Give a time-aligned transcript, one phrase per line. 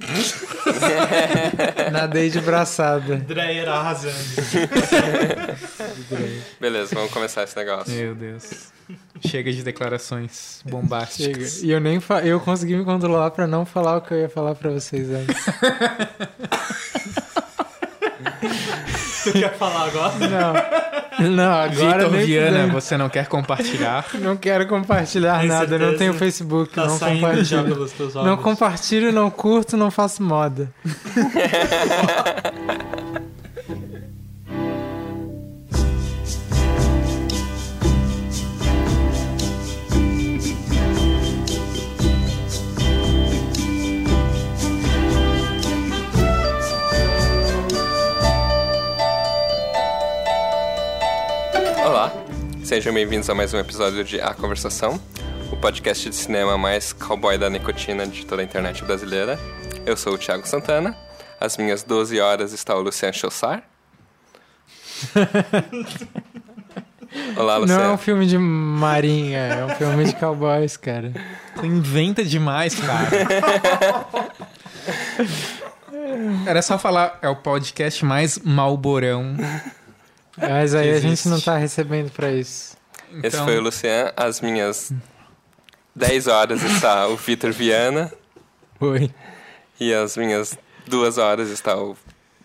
[1.92, 3.16] Nadei de braçada.
[3.16, 4.16] Dreyer arrasando.
[6.60, 7.92] Beleza, vamos começar esse negócio.
[7.92, 8.72] Meu Deus.
[9.24, 11.54] Chega de declarações bombásticas.
[11.54, 11.66] Chega.
[11.66, 12.20] E eu nem fa...
[12.20, 15.44] eu consegui me controlar pra não falar o que eu ia falar pra vocês antes.
[19.24, 20.14] tu quer falar agora?
[20.18, 20.91] Não.
[21.30, 22.72] Não, agora Vitor Viana, fudendo.
[22.72, 24.06] você não quer compartilhar?
[24.20, 25.98] Não quero compartilhar Tem nada, não certeza?
[25.98, 27.64] tenho Facebook, Tá não compartilho.
[27.64, 28.28] pelos teus olhos.
[28.28, 30.72] Não compartilho, não curto, não faço moda.
[52.72, 54.98] sejam bem-vindos a mais um episódio de A Conversação,
[55.52, 59.38] o podcast de cinema mais cowboy da nicotina de toda a internet brasileira.
[59.84, 60.96] Eu sou o Thiago Santana,
[61.38, 63.62] às minhas 12 horas está o Luciano Chossar.
[67.36, 67.92] Olá, Não é Luciano.
[67.92, 71.12] um filme de marinha, é um filme de cowboys, cara.
[71.56, 73.10] Tu inventa demais, cara.
[76.46, 79.36] Era só falar, é o podcast mais malborão.
[80.36, 82.76] Mas aí a gente não tá recebendo pra isso.
[83.22, 84.10] Esse Então, foi o Luciano.
[84.16, 84.92] Às minhas
[85.94, 88.10] 10 horas está o Vitor Viana.
[88.80, 89.10] Oi.
[89.78, 91.96] E às minhas 2 horas está o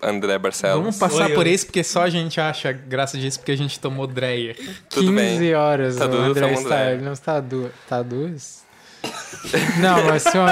[0.02, 0.80] André Barcelos.
[0.80, 3.58] Vamos passar Oi, por eu- isso, porque só a gente acha graça disso porque a
[3.58, 4.56] gente tomou Dreyer.
[4.90, 5.56] Tudo 15 bem.
[5.56, 6.76] horas Tá o duas, André tá está.
[6.76, 6.94] André.
[6.94, 7.72] Ele não está a duas.
[7.88, 8.64] Tá a duas?
[9.80, 10.44] não, mas se eu,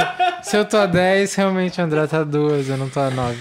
[0.43, 3.09] se eu tô a 10, realmente o André tá a duas, eu não tô a
[3.09, 3.37] 9.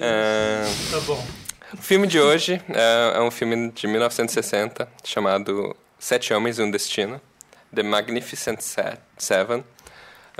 [0.00, 1.24] Ah, Tá bom.
[1.72, 6.70] O filme de hoje é, é um filme de 1960 chamado Sete Homens e um
[6.70, 7.20] Destino,
[7.74, 9.64] The Magnificent Se- Seven.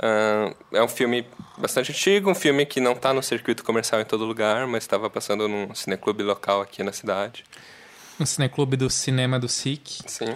[0.01, 1.25] Ah, é um filme
[1.57, 5.09] bastante antigo, um filme que não está no circuito comercial em todo lugar, mas estava
[5.09, 7.43] passando num cineclube local aqui na cidade.
[8.19, 10.01] No cineclube do cinema do SIC.
[10.07, 10.35] Sim.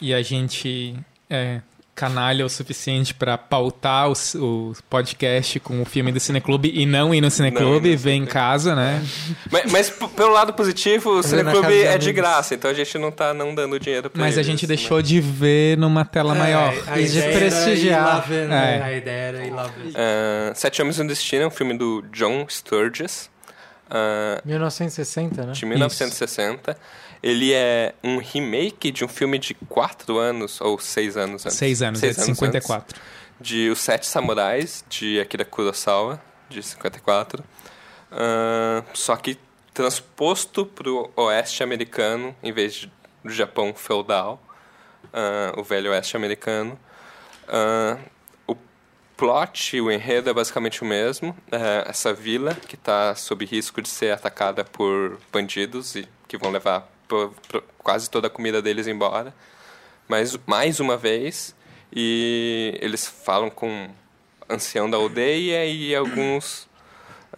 [0.00, 0.96] E a gente
[1.30, 1.60] é
[1.94, 7.14] canalha o suficiente pra pautar o, o podcast com o filme do cineclube e não
[7.14, 9.00] ir no cineclube, Não no ver em casa, né?
[9.50, 13.32] Mas, mas pelo lado positivo, o cineclube é de graça, então a gente não está
[13.32, 16.74] não dando dinheiro para Mas a gente deixou de ver numa tela maior.
[16.86, 18.00] a E de prestigiar.
[18.00, 18.78] ir lá ver, né?
[18.78, 18.82] É.
[18.82, 19.92] A ideia era ir lá ver.
[19.94, 23.30] Ah, Sete Homens e um Destino é um filme do John Sturges.
[23.88, 25.52] Ah, 1960, né?
[25.52, 26.76] de 1960.
[27.24, 31.56] Ele é um remake de um filme de quatro anos, ou seis anos antes.
[31.56, 32.94] Seis anos, é de 54.
[32.94, 33.02] antes,
[33.40, 37.42] de Os Sete Samurais, de Akira Kurosawa, de 54.
[38.12, 39.38] Ah, só que
[39.72, 42.92] transposto para o oeste americano, em vez de,
[43.24, 44.38] do Japão feudal,
[45.10, 46.78] ah, o velho oeste americano.
[47.48, 47.96] Ah,
[48.46, 48.54] o
[49.16, 51.34] plot, o enredo é basicamente o mesmo.
[51.50, 56.50] É essa vila que está sob risco de ser atacada por bandidos e que vão
[56.50, 56.92] levar
[57.78, 59.34] quase toda a comida deles embora.
[60.08, 61.54] Mas mais uma vez,
[61.92, 63.90] e eles falam com
[64.48, 66.68] ancião da aldeia e alguns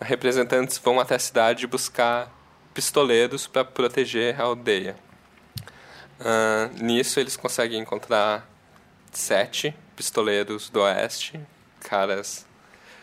[0.01, 2.31] representantes vão até a cidade buscar
[2.75, 4.97] pistoleiros para proteger a aldeia.
[6.21, 8.49] Ah, nisso eles conseguem encontrar
[9.13, 11.41] sete pistoleiros do oeste,
[11.81, 12.47] caras.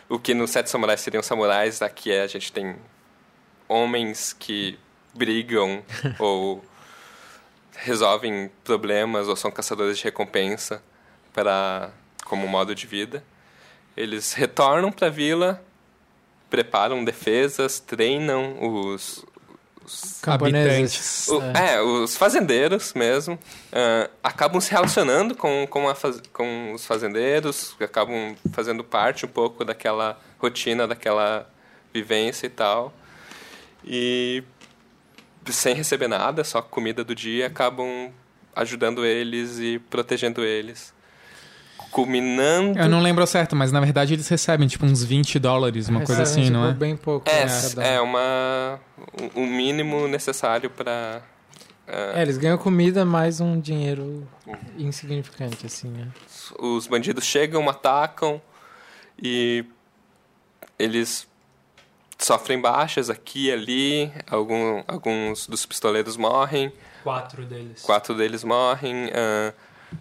[0.09, 2.75] O que no Sete Samurais seriam samurais, aqui a gente tem
[3.68, 4.78] homens que
[5.13, 5.84] brigam
[6.19, 6.63] ou
[7.75, 10.81] resolvem problemas ou são caçadores de recompensa
[11.34, 11.90] para
[12.25, 13.23] como modo de vida.
[13.96, 15.63] Eles retornam para a vila,
[16.50, 19.23] preparam defesas, treinam os,
[20.22, 21.28] Camponeses.
[21.28, 21.73] o- É.
[21.75, 23.38] é, os fazendeiros mesmo
[23.72, 29.29] ah, acabam se relacionando com, com, a faz- com os fazendeiros, acabam fazendo parte um
[29.29, 31.50] pouco daquela rotina, daquela
[31.94, 32.94] vivência e tal.
[33.85, 34.41] E
[35.51, 38.11] sem receber nada, só comida do dia, acabam
[38.55, 40.93] ajudando eles e protegendo eles.
[41.91, 42.79] Culminando.
[42.79, 46.22] Eu não lembro certo, mas na verdade eles recebem tipo uns 20 dólares, uma coisa
[46.22, 46.73] Recebem, assim, tipo, não é?
[46.73, 47.29] bem pouco.
[47.29, 47.81] É, né, um.
[47.81, 48.79] é uma,
[49.35, 51.22] o o mínimo necessário para.
[51.85, 54.28] É, eles ganham comida mais um dinheiro
[54.78, 56.07] insignificante, assim, né?
[56.59, 58.41] os bandidos chegam, atacam
[59.22, 59.66] e
[60.78, 61.28] eles
[62.25, 64.11] sofrem baixas aqui e ali.
[64.29, 66.72] Algum, alguns dos pistoleiros morrem,
[67.03, 67.81] Quatro deles.
[67.81, 69.09] quatro deles morrem.
[69.14, 69.53] ah,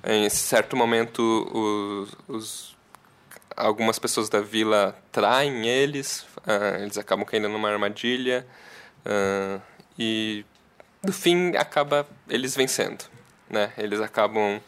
[0.05, 1.21] em certo momento,
[1.53, 2.77] os, os-
[3.57, 8.47] algumas pessoas da vila traem eles, ah, eles acabam caindo numa armadilha
[9.05, 9.59] ah,
[9.99, 10.45] e
[11.05, 13.05] no fim acaba eles vencendo,
[13.51, 13.73] né?
[13.77, 14.61] Eles acabam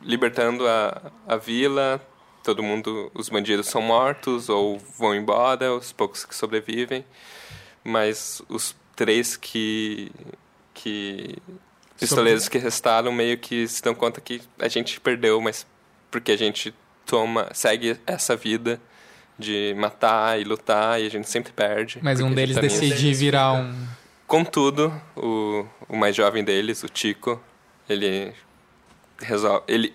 [0.00, 2.00] libertando a, a vila,
[2.48, 7.04] todo mundo, os bandidos são mortos ou vão embora, os poucos que sobrevivem.
[7.84, 10.10] Mas os três que
[10.72, 11.36] que
[12.00, 15.66] pistoleiros que restaram meio que se dão conta que a gente perdeu, mas
[16.10, 16.74] porque a gente
[17.04, 18.80] toma, segue essa vida
[19.38, 21.98] de matar e lutar e a gente sempre perde.
[22.00, 23.74] Mas um deles tá decide virar um.
[24.26, 27.38] Contudo, o, o mais jovem deles, o Tico,
[27.88, 28.32] ele
[29.20, 29.64] resolve.
[29.68, 29.94] Ele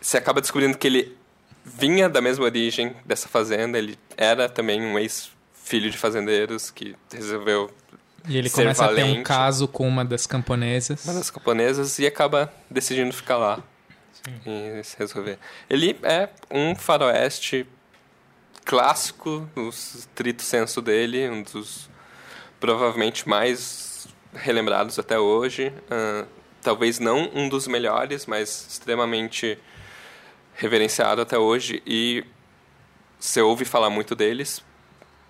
[0.00, 1.21] se acaba descobrindo que ele
[1.64, 7.70] vinha da mesma origem dessa fazenda, ele era também um ex-filho de fazendeiros que resolveu
[8.28, 9.22] E ele Ser começa a ter um valente.
[9.22, 11.04] caso com uma das camponesas.
[11.04, 13.62] uma das camponesas e acaba decidindo ficar lá
[14.46, 15.38] e se resolver.
[15.68, 17.66] Ele é um faroeste
[18.64, 21.90] clássico, no estrito senso dele, um dos
[22.60, 25.72] provavelmente mais relembrados até hoje.
[25.90, 26.24] Ah,
[26.62, 29.58] talvez não um dos melhores, mas extremamente
[30.54, 32.24] reverenciado até hoje e
[33.18, 34.62] você ouve falar muito deles,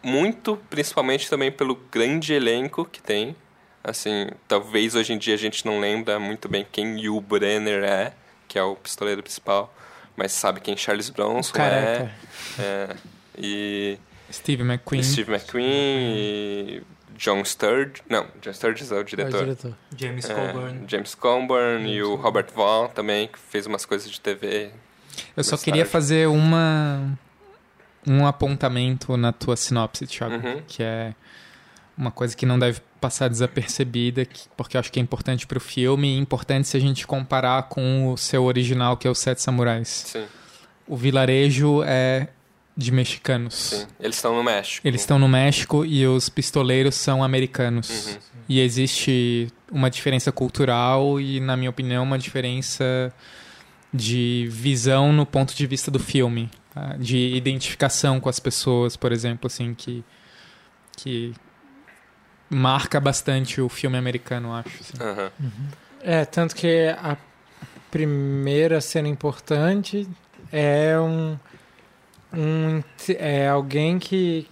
[0.02, 3.36] muito principalmente também pelo grande elenco que tem.
[3.84, 8.12] Assim, talvez hoje em dia a gente não lembra muito bem quem Yul Brenner é,
[8.46, 9.74] que é o pistoleiro principal,
[10.16, 12.12] mas sabe quem Charles Bronson Careca.
[12.58, 12.96] é, é.
[13.36, 13.98] E
[14.32, 15.02] Steve McQueen.
[15.02, 15.64] Steve McQueen
[16.16, 16.82] e
[17.16, 17.94] John Sturge.
[18.08, 19.40] Não, John Sturges é o É o diretor.
[19.40, 19.74] diretor.
[19.96, 20.84] James É, Coburn.
[20.88, 24.70] James Coburn e o Robert Vaughn também, que fez umas coisas de TV.
[25.36, 25.92] Eu só queria tarde.
[25.92, 27.18] fazer uma
[28.06, 30.60] um apontamento na tua sinopse, Thiago, Uhum.
[30.66, 31.14] que é
[31.96, 35.60] uma coisa que não deve passar desapercebida, que- porque eu acho que é importante pro
[35.60, 39.40] filme e importante se a gente comparar com o seu original, que é o Sete
[39.40, 39.88] Samurais.
[39.88, 40.24] Sim,
[40.88, 42.26] O vilarejo é
[42.76, 43.54] de mexicanos.
[43.54, 43.86] sim.
[44.00, 44.86] Eles estão no México.
[44.88, 48.08] Eles estão no México e os pistoleiros são americanos.
[48.08, 48.18] Uhum.
[48.48, 53.12] E existe uma diferença cultural e, na minha opinião, uma diferença
[53.92, 56.96] de visão no ponto de vista do filme, tá?
[56.98, 60.04] de identificação com as pessoas, por exemplo, assim, que
[60.96, 61.32] que
[62.48, 64.80] marca bastante o filme americano, acho.
[64.80, 65.02] assim.
[65.02, 65.30] Aham.
[66.02, 67.16] É, tanto que a
[67.90, 70.08] primeira cena importante
[70.50, 71.38] é um,
[72.32, 72.82] um
[73.18, 74.46] é alguém que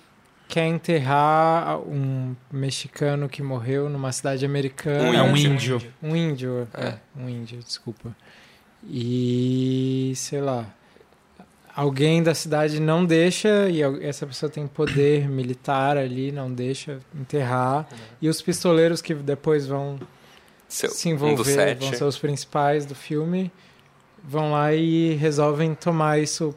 [0.49, 5.17] quer enterrar um mexicano que morreu numa cidade americana.
[5.17, 5.77] É um índio.
[5.77, 5.95] índio.
[6.03, 6.87] Um índio, é.
[6.87, 6.99] É.
[7.17, 8.15] um índio, desculpa.
[8.89, 10.67] E sei lá,
[11.75, 17.87] alguém da cidade não deixa e essa pessoa tem poder militar ali, não deixa enterrar.
[18.21, 19.99] E os pistoleiros que depois vão
[20.69, 21.81] Seu, se um envolver, sete.
[21.81, 23.51] vão ser os principais do filme,
[24.25, 26.55] vão lá e resolvem tomar isso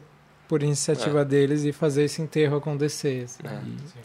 [0.48, 3.24] por iniciativa deles e fazer esse enterro acontecer.
[3.24, 3.42] assim.
[3.44, 4.04] É.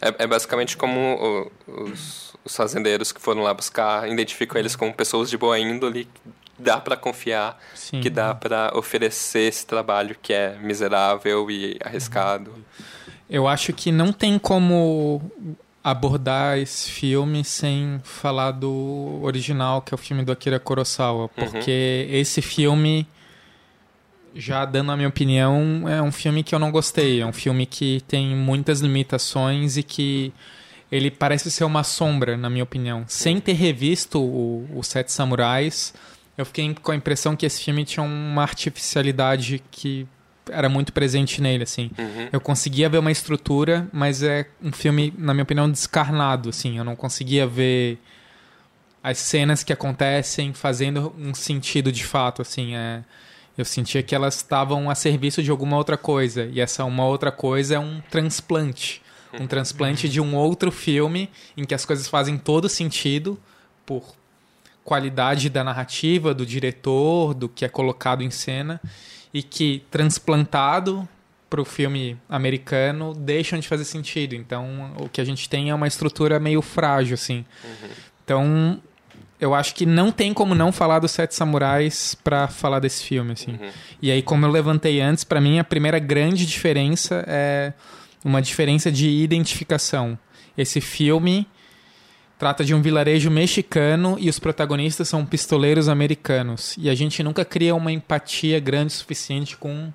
[0.00, 4.94] É, é basicamente como o- os, os fazendeiros que foram lá buscar, identificam eles como
[4.94, 6.08] pessoas de boa índole,
[6.58, 8.00] dá pra confiar, Sim.
[8.00, 12.52] que dá pra oferecer esse trabalho que é miserável e arriscado.
[13.28, 15.20] Eu acho que não tem como
[15.82, 22.06] abordar esse filme sem falar do original, que é o filme do Akira Kurosawa, porque
[22.10, 23.06] esse filme,
[24.34, 27.64] já dando a minha opinião, é um filme que eu não gostei, é um filme
[27.64, 30.32] que tem muitas limitações e que
[30.90, 33.04] ele parece ser uma sombra, na minha opinião.
[33.06, 35.94] Sem ter revisto o, o Sete Samurais,
[36.38, 40.06] eu fiquei com a impressão que esse filme tinha uma artificialidade que
[40.48, 41.90] era muito presente nele, assim.
[41.98, 42.28] Uhum.
[42.32, 46.78] Eu conseguia ver uma estrutura, mas é um filme, na minha opinião, descarnado, assim.
[46.78, 47.98] Eu não conseguia ver
[49.02, 52.76] as cenas que acontecem fazendo um sentido de fato, assim.
[52.76, 53.02] É...
[53.56, 56.48] Eu sentia que elas estavam a serviço de alguma outra coisa.
[56.52, 59.02] E essa uma outra coisa é um transplante.
[59.38, 63.38] Um transplante de um outro filme em que as coisas fazem todo sentido
[63.84, 64.14] por
[64.88, 68.80] qualidade da narrativa, do diretor, do que é colocado em cena
[69.34, 71.06] e que transplantado
[71.50, 74.34] para o filme americano deixam de fazer sentido.
[74.34, 77.44] Então, o que a gente tem é uma estrutura meio frágil, assim.
[78.24, 78.80] Então,
[79.38, 83.32] eu acho que não tem como não falar dos Sete Samurais para falar desse filme,
[83.32, 83.58] assim.
[83.60, 83.70] Uhum.
[84.00, 87.74] E aí, como eu levantei antes, para mim a primeira grande diferença é
[88.24, 90.18] uma diferença de identificação.
[90.56, 91.46] Esse filme
[92.38, 96.74] trata de um vilarejo mexicano e os protagonistas são pistoleiros americanos.
[96.78, 99.92] E a gente nunca cria uma empatia grande o suficiente com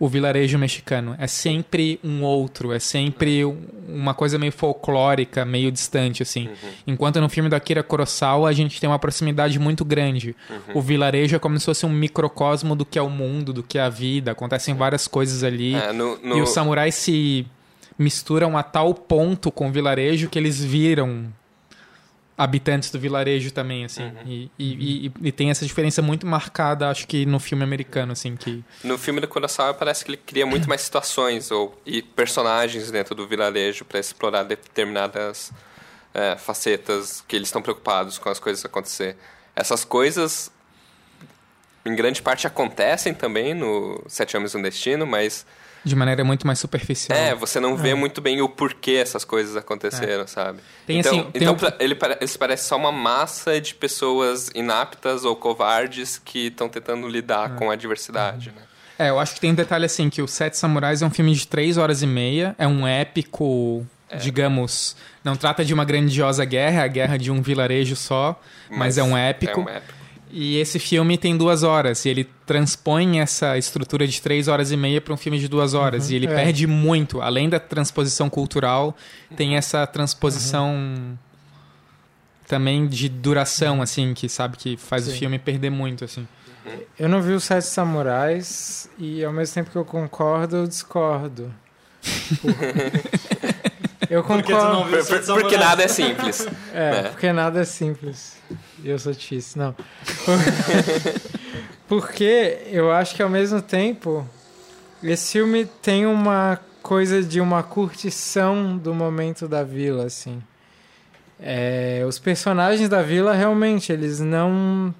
[0.00, 1.14] o vilarejo mexicano.
[1.18, 3.56] É sempre um outro, é sempre um-
[3.88, 6.48] uma coisa meio folclórica, meio distante, assim.
[6.86, 10.34] Enquanto no filme do Akira Kurosawa a gente tem uma proximidade muito grande.
[10.74, 13.78] O vilarejo é como se fosse um microcosmo do que é o mundo, do que
[13.78, 14.32] é a vida.
[14.32, 15.74] Acontecem várias coisas ali.
[15.74, 17.46] É, no, no- E os samurais se
[17.98, 21.32] misturam a tal ponto com o vilarejo que eles viram
[22.36, 24.10] habitantes do vilarejo também, assim.
[24.26, 28.34] E, e, e- e tem essa diferença muito marcada, acho que no filme americano, assim,
[28.34, 28.64] que...
[28.82, 33.14] No filme do Kurosawa parece que ele cria muito mais situações ou, e personagens dentro
[33.14, 35.52] do vilarejo para explorar determinadas
[36.12, 39.16] é, facetas que eles estão preocupados com as coisas acontecer.
[39.54, 40.50] Essas coisas,
[41.86, 45.46] em grande parte, acontecem também no Sete Homens e um Destino, mas
[45.84, 47.18] De maneira muito mais superficial.
[47.18, 50.60] é, você não vê muito bem o porquê essas coisas aconteceram, sabe?
[50.86, 55.24] Tem, então, assim, então um- ele, pare- eles parecem só uma massa de pessoas inaptas
[55.24, 58.62] ou covardes que estão tentando lidar com a diversidade, né?
[58.98, 61.34] É, eu acho que tem um detalhe assim, que o Sete Samurais é um filme
[61.34, 63.84] de três horas e meia, é um épico,
[64.20, 68.96] digamos, não trata de uma grandiosa guerra, é a guerra de um vilarejo só, mas,
[68.98, 69.60] é um épico.
[69.60, 70.03] É um épico.
[70.36, 74.76] E esse filme tem duas horas, e ele transpõe essa estrutura de três horas e
[74.76, 76.34] meia para um filme de duas horas, e ele é.
[76.34, 78.96] perde muito, além da transposição cultural,
[79.36, 81.16] tem essa transposição
[82.48, 85.18] também de duração, assim, que sabe que faz o Sim.
[85.18, 86.26] filme perder muito, assim.
[86.98, 91.54] Eu não vi os Sete Samurais e ao mesmo tempo que eu concordo, eu discordo.
[94.10, 94.72] eu concordo.
[94.72, 95.60] não viu Por- por- porque Samurais?
[95.60, 96.46] nada é simples.
[96.72, 97.02] É, né?
[97.10, 98.36] porque nada é simples.
[98.84, 99.74] Eu sou difícil, não.
[101.88, 104.26] porque eu acho que ao mesmo tempo
[105.02, 110.42] esse filme tem uma coisa de uma curtição do momento da vila, assim.
[111.40, 114.94] É, os personagens da vila realmente eles não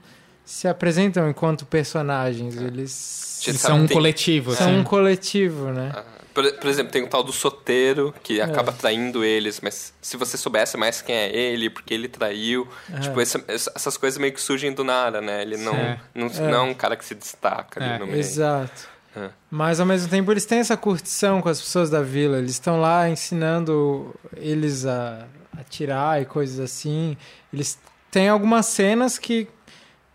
[0.44, 4.78] se apresentam enquanto personagens, eles são um tem- coletivo, são assim.
[4.78, 5.92] um coletivo, né?
[5.94, 8.42] Ah, Por, por exemplo, tem um tal do soteiro que É.
[8.42, 12.98] acaba traindo eles, mas se você soubesse mais quem é ele, porque ele traiu, É.
[12.98, 15.42] tipo, essa- essa- essas coisas meio que surgem do nada, né?
[15.42, 16.00] Ele não, É.
[16.14, 16.40] não, É.
[16.40, 17.98] não é um cara que se destaca ali É.
[17.98, 18.18] no meio.
[18.18, 18.88] Exato.
[19.16, 19.30] É.
[19.48, 22.38] Mas ao mesmo tempo eles têm essa curtição com as pessoas da vila.
[22.38, 25.26] Eles estão lá ensinando eles a
[25.56, 27.16] atirar e coisas assim.
[27.52, 27.78] Eles
[28.10, 29.46] têm algumas cenas que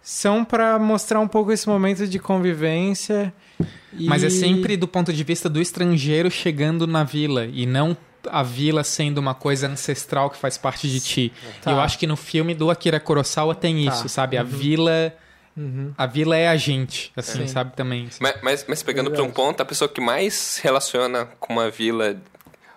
[0.02, 3.34] são para mostrar um pouco esse momento de convivência.
[3.94, 7.96] E- Mas é sempre do ponto de vista do estrangeiro chegando na vila e não
[8.30, 11.34] a vila sendo uma coisa ancestral que faz parte de ti.
[11.62, 11.72] Tá.
[11.72, 13.92] E eu acho que no filme do Akira Kurosawa tem Tá.
[13.94, 14.38] isso, sabe?
[14.38, 15.14] A vila,
[15.56, 15.94] Uhum.
[15.98, 17.48] a vila é a gente, assim, Sim.
[17.48, 18.08] sabe também.
[18.08, 18.18] assim.
[18.22, 21.70] Mas, mas, mas pegando para um ponto, a pessoa que mais se relaciona com uma
[21.70, 22.18] vila,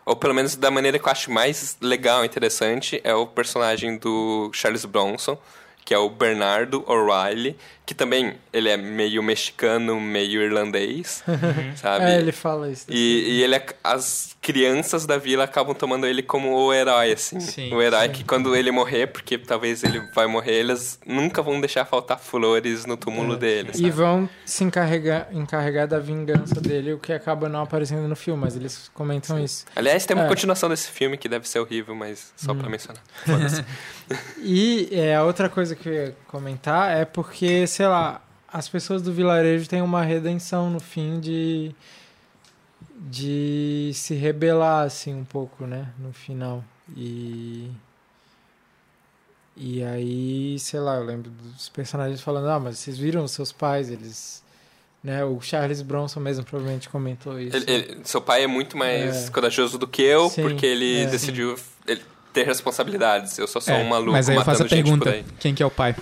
[0.07, 3.99] ou pelo menos da maneira que eu acho mais legal e interessante, é o personagem
[3.99, 5.37] do Charles Bronson,
[5.85, 11.23] que é o Bernardo O'Reilly, que também ele é meio mexicano, meio irlandês,
[11.77, 12.05] sabe?
[12.05, 12.87] É, ele fala isso.
[12.89, 17.39] E, e ele, ac- as crianças da vila acabam tomando ele como o herói, assim.
[17.41, 18.13] Sim, o herói sim.
[18.13, 22.87] que quando ele morrer, porque talvez ele vai morrer, eles nunca vão deixar faltar flores
[22.87, 23.73] no túmulo dele, É.
[23.73, 23.91] E sabe?
[23.91, 28.55] vão se encarregar, encarregar da vingança dele, o que acaba não aparecendo no filme, mas
[28.57, 29.65] eles comentam isso.
[29.75, 30.27] Aliás, tem uma É.
[30.27, 30.29] Hum.
[30.29, 33.03] continuação desse filme que deve ser horrível, mas só pra mencionar.
[34.39, 39.03] E é, a outra coisa que eu ia comentar é porque, sei lá, as pessoas
[39.03, 41.75] do vilarejo têm uma redenção no fim de
[43.05, 46.63] de se rebelar assim um pouco, né, no final.
[46.97, 47.71] E
[49.57, 53.53] e aí, sei lá, eu lembro dos personagens falando: "Ah, mas vocês viram os seus
[53.53, 54.43] pais, eles
[55.05, 57.57] né, o Charles Bronson mesmo provavelmente comentou isso.
[57.57, 59.31] Ele- ele- seu pai é muito mais É.
[59.33, 61.07] corajoso do que eu, Sim, porque ele é.
[61.07, 61.57] decidiu
[61.89, 62.03] ele
[62.33, 63.37] ter responsabilidades.
[63.37, 65.67] Eu só sou É, um maluco mas aí eu faço a pergunta, quem que é
[65.67, 65.97] o pai?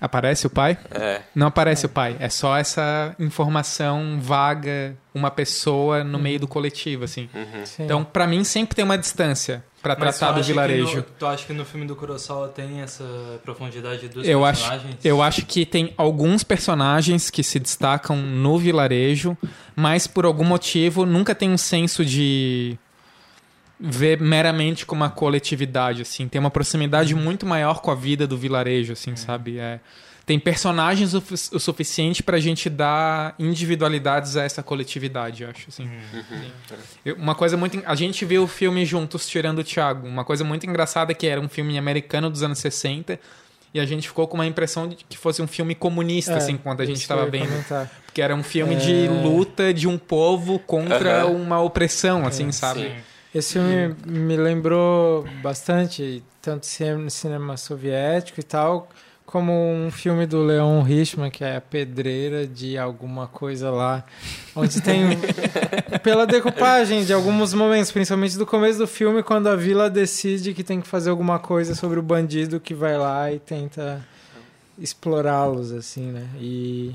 [0.00, 0.78] Aparece o pai?
[0.90, 1.20] É.
[1.34, 7.04] Não aparece o pai, é só essa informação vaga, uma pessoa no meio do coletivo,
[7.04, 7.28] assim.
[7.34, 7.66] Uhum.
[7.66, 7.84] Sim.
[7.84, 10.96] Então, pra mim, sempre tem uma distância tu tratar do vilarejo.
[10.98, 13.04] no- tu acha que no filme do Kurosawa tem essa
[13.44, 14.96] profundidade dos Eu acho, personagens?
[15.04, 19.36] eu acho que tem alguns personagens que se destacam no vilarejo,
[19.76, 22.78] mas por algum motivo nunca tem um senso de
[23.80, 26.28] ver meramente como uma coletividade, assim.
[26.28, 29.58] Tem uma proximidade muito maior com a vida do vilarejo, assim, sabe?
[29.58, 29.80] É,
[30.26, 31.18] tem personagens o,
[31.52, 35.88] o suficiente pra gente dar individualidades a essa coletividade, eu acho, assim.
[37.04, 37.82] Eu- uma coisa muito...
[37.86, 40.06] A gente viu o filme juntos, tirando o Thiago.
[40.06, 43.18] Uma coisa muito engraçada é que era um filme americano dos anos 60
[43.72, 46.56] e a gente ficou com uma impressão de que fosse um filme comunista, É, assim,
[46.56, 47.48] quando a gente estava vendo.
[47.48, 47.88] comentar.
[48.04, 48.78] Porque era um filme É.
[48.78, 51.30] de luta de um povo contra Aham.
[51.32, 52.80] uma opressão, assim, É, sabe?
[52.80, 52.92] Sim.
[53.34, 58.88] Esse filme me lembrou bastante tanto cine- cinema soviético e tal,
[59.24, 64.04] como um filme do Leon Richman, que é a pedreira de alguma coisa lá,
[64.56, 65.02] onde tem
[66.02, 70.64] pela decupagem de alguns momentos, principalmente do começo do filme, quando a vila decide que
[70.64, 74.04] tem que fazer alguma coisa sobre o bandido que vai lá e tenta
[74.76, 76.26] explorá-los assim, né?
[76.40, 76.94] E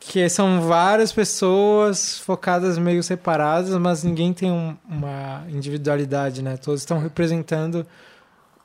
[0.00, 6.56] que são várias pessoas focadas meio separadas, mas ninguém tem um- uma individualidade, né?
[6.56, 7.86] Todos estão representando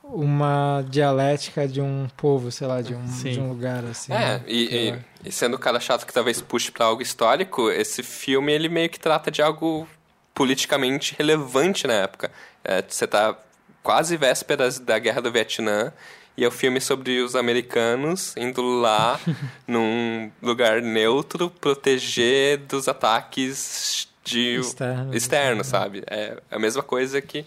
[0.04, 4.13] uma dialética de um povo, sei lá, de um, de um lugar, assim.
[4.13, 4.42] É, né?
[4.48, 4.89] e,
[5.25, 8.70] e- e sendo o cara chato que talvez puxe pra algo histórico, esse filme ele
[8.70, 9.88] meio que trata de algo
[10.34, 12.32] politicamente relevante na época.
[12.63, 13.36] É, você tá
[13.82, 15.92] quase vésperas da Guerra do Vietnã
[16.38, 19.20] e é o filme sobre os americanos indo lá
[19.68, 25.15] num lugar neutro proteger dos ataques de Externos.
[25.15, 26.04] externos, sabe?
[26.08, 27.46] É a mesma coisa que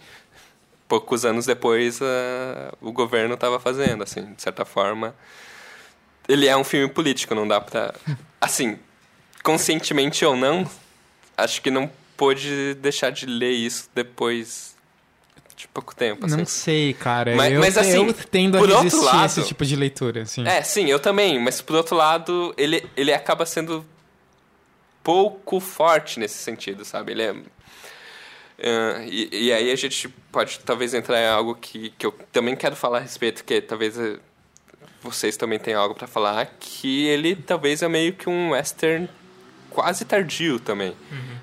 [0.88, 5.14] poucos anos depois ah, o governo estava fazendo, assim, de certa forma.
[6.26, 7.94] Ele é um filme político, não dá pra.
[8.40, 8.78] Assim,
[9.42, 10.64] conscientemente ou não,
[11.36, 14.76] acho que não pôde deixar de ler isso depois
[15.58, 16.24] de pouco tempo.
[16.24, 16.36] Assim.
[16.36, 17.34] Não sei, cara.
[17.34, 20.46] Mas- eu, mas, assim, eu tendo a resistir lado- esse tipo de leitura, assim.
[20.46, 23.84] É, sim, eu também, mas por outro lado, ele, ele acaba sendo
[25.02, 27.12] pouco forte nesse sentido, sabe?
[27.12, 27.34] Ele é.
[28.60, 32.54] Ah, e, e aí a gente pode talvez entrar em algo que, que eu também
[32.54, 34.18] quero falar a respeito, que talvez eh,
[35.02, 39.08] vocês também tenham algo para falar, que ele talvez é meio que um western
[39.70, 40.94] quase tardio também,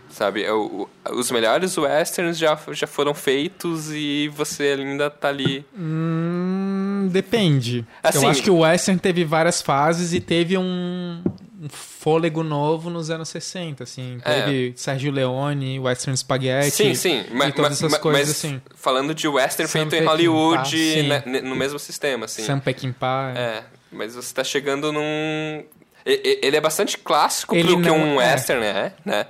[0.10, 0.44] sabe?
[0.44, 5.65] É o- o- os melhores westerns já, já foram feitos e você ainda tá ali...
[5.77, 7.86] Hum, depende.
[8.03, 11.22] Assim- eu acho que o Western teve várias fases e teve um,
[11.62, 14.20] um fôlego novo nos anos 60, assim.
[14.24, 14.41] É.
[14.41, 16.72] Teve Sergio Leone, Western Spaghetti.
[16.72, 17.25] Sim, sim.
[17.32, 18.62] Ma- e todas ma- essas ma- coisas, mas assim.
[18.75, 22.44] falando de western Sam feito em Peckinpah, Hollywood, né, no mesmo sistema, assim.
[22.44, 23.34] Sam Peckinpah.
[23.36, 25.63] É, mas você tá chegando num...
[26.05, 28.33] Ele é bastante clássico Ele pro que um é.
[28.33, 29.25] western é, né?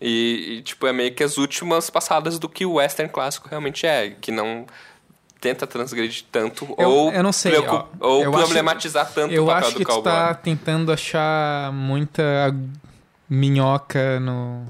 [0.00, 3.86] E, e, tipo, é meio que as últimas passadas do que o western clássico realmente
[3.86, 4.66] é, que não
[5.40, 9.44] tenta transgredir tanto Eu- ou, eu não sei, ó, ou eu acho- problematizar tanto Eu
[9.44, 10.12] o papel acho do que tu cowboy.
[10.12, 12.22] tá tentando achar muita
[13.28, 14.66] minhoca no...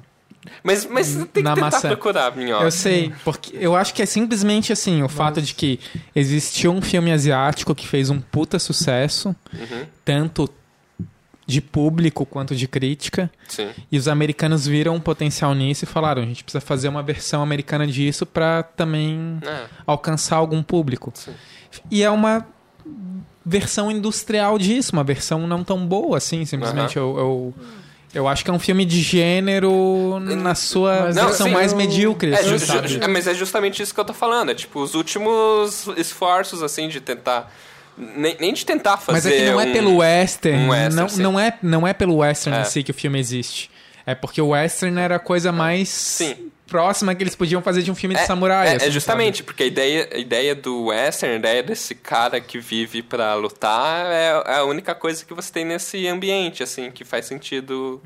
[0.62, 1.88] Mas, mas você tem que tentar maçã.
[1.88, 2.64] procurar, minhoca.
[2.64, 5.80] Eu sei, porque eu acho que é simplesmente assim, o fato de que
[6.14, 10.48] existiu um filme asiático que fez um puta sucesso, Uhum, tanto
[11.46, 13.68] de público quanto de crítica, sim.
[13.90, 17.40] e os americanos viram um potencial nisso e falaram, a gente precisa fazer uma versão
[17.42, 21.12] americana disso pra também É, alcançar algum público.
[21.14, 21.32] sim.
[21.90, 22.44] E é uma
[23.44, 27.54] versão industrial disso, uma versão não tão boa assim, simplesmente eu, eu
[28.14, 31.73] eu acho que é um filme de gênero na sua Mas Não, versão sim, mais
[31.73, 34.50] eu- medíocre, É, assim, é, mas é justamente isso que eu tô falando.
[34.50, 37.52] É tipo, os últimos esforços, assim, de tentar.
[37.97, 39.13] Nem, nem de tentar fazer.
[39.13, 41.23] Mas é que não é um- pelo western, um western, não, sim.
[41.23, 42.63] não, é, não é pelo western É.
[42.63, 43.71] em si que o filme existe.
[44.04, 46.50] É porque o western era a coisa mais Sim.
[46.69, 48.69] próxima que eles podiam fazer de um filme de É, samurai.
[48.69, 52.41] é, assim, é justamente, porque a ideia, a ideia do western, a ideia desse cara
[52.41, 56.91] que vive pra lutar, é, é a única coisa que você tem nesse ambiente, assim,
[56.91, 58.00] que faz sentido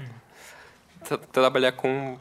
[1.06, 2.16] tra- trabalhar com.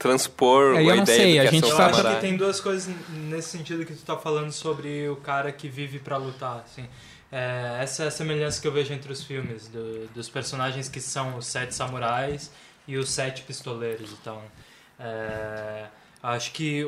[0.00, 2.36] Transpor É, eu a não ideia sei, do a é gente tá- acho que tem
[2.36, 2.92] duas coisas
[3.28, 6.86] nesse sentido que tu tá falando sobre o cara que vive pra lutar, assim.
[7.30, 11.00] É, essa é a semelhança que eu vejo entre os filmes, do- dos personagens que
[11.00, 12.50] são os sete samurais
[12.88, 14.10] e os sete pistoleiros.
[14.20, 14.40] Então,
[14.98, 15.84] é,
[16.22, 16.84] acho que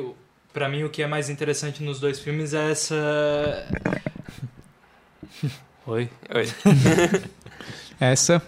[0.51, 2.95] pra mim o que é mais interessante nos dois filmes é essa.
[5.85, 6.09] Oi.
[6.33, 6.47] Oi.
[7.99, 8.41] Essa.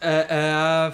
[0.00, 0.92] É, é a,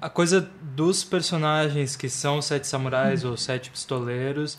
[0.00, 4.58] a coisa dos personagens que são sete samurais ou sete pistoleiros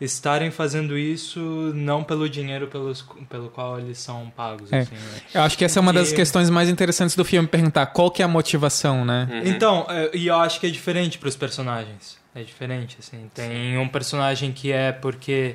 [0.00, 1.40] estarem fazendo isso
[1.74, 4.70] não pelo dinheiro pelos, pelo qual eles são pagos.
[4.72, 4.80] É.
[4.80, 5.20] assim, né?
[5.32, 8.10] Eu acho que essa é uma das E- questões mais interessantes do filme, perguntar qual
[8.10, 9.26] que é a motivação, né?
[9.30, 9.42] Uhum.
[9.46, 12.18] Então, é, e eu acho que é diferente para os personagens.
[12.34, 13.30] É diferente, assim.
[13.34, 15.54] Tem um personagem que é porque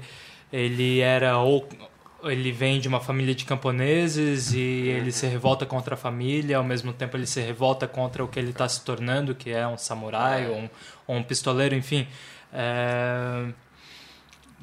[0.52, 1.70] ele era ou
[2.24, 6.64] ele vem de uma família de camponeses e ele se revolta contra a família, ao
[6.64, 9.78] mesmo tempo ele se revolta contra o que ele está se tornando, que é um
[9.78, 10.70] samurai ou um,
[11.08, 12.08] ou um pistoleiro, enfim.
[12.54, 13.46] É,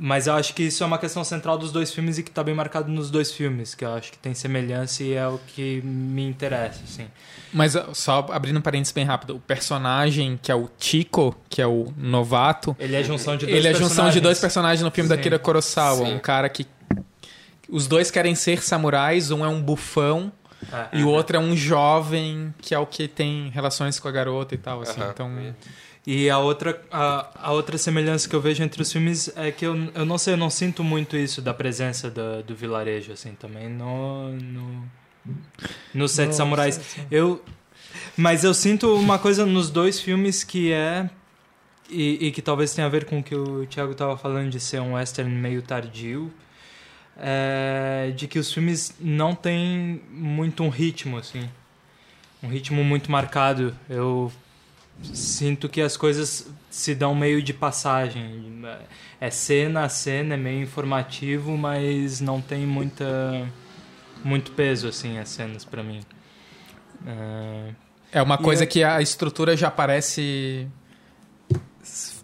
[0.00, 2.44] Mas eu acho que isso é uma questão central dos dois filmes e que está
[2.44, 5.80] bem marcado nos dois filmes, que eu acho que tem semelhança e é o que
[5.82, 7.08] me interessa, assim.
[7.52, 11.66] Mas só abrindo um parênteses bem rápido, o personagem que é o Chico, que é
[11.66, 14.22] o novato, Ele é a junção de dois ele é junção de personagens.
[14.22, 15.22] dois personagens no filme da Sim.
[15.22, 16.06] Kira Kurosawa.
[16.06, 16.14] Sim.
[16.14, 16.64] Um cara que.
[17.68, 20.32] Os dois querem ser samurais, um é um bufão
[20.72, 20.98] É.
[20.98, 24.54] e o outro é um jovem que é o que tem relações com a garota
[24.54, 25.00] e tal, assim.
[25.10, 25.30] Então.
[26.06, 29.66] E a outra, a, a outra semelhança que eu vejo entre os filmes é que
[29.66, 33.34] eu, eu não sei, eu não sinto muito isso da presença do, do vilarejo, assim,
[33.34, 34.32] também no.
[34.32, 34.88] no
[35.92, 36.74] nos Sete No Samurais.
[36.76, 37.12] Sete Samurais.
[37.12, 37.44] Eu,
[38.16, 41.10] mas eu sinto uma coisa nos dois filmes que é.
[41.90, 44.60] E, e que talvez tenha a ver com o que o Thiago estava falando de
[44.60, 46.32] ser um western meio tardio.
[47.18, 51.48] É, de que os filmes não têm muito um ritmo, assim.
[52.42, 53.76] Um ritmo muito marcado.
[53.90, 54.32] Eu
[55.02, 58.62] sinto que as coisas se dão meio de passagem.
[59.20, 63.48] É cena a cena, é meio informativo, mas não tem muita
[64.24, 66.00] muito peso assim as cenas para mim.
[67.06, 67.74] É...
[68.12, 70.66] é uma coisa que a estrutura já parece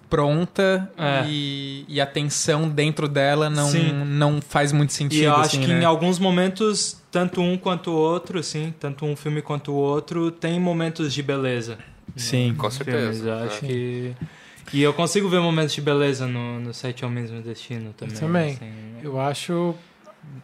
[0.08, 1.24] pronta É.
[1.26, 3.70] e, e a tensão dentro dela não,
[4.04, 5.20] não faz muito sentido.
[5.20, 5.82] E eu assim, acho que né?
[5.82, 10.30] em alguns momentos, tanto um quanto o outro, assim, tanto um filme quanto o outro,
[10.30, 11.78] tem momentos de beleza.
[12.16, 12.54] Sim.
[12.56, 12.98] Com certeza.
[13.12, 13.26] filmes.
[13.26, 13.68] Eu acho É.
[13.68, 14.14] que.
[14.72, 18.16] E eu consigo ver momentos de beleza no, no Sete Homens no Destino também.
[18.16, 18.52] Também.
[18.52, 18.72] assim.
[19.02, 19.74] Eu acho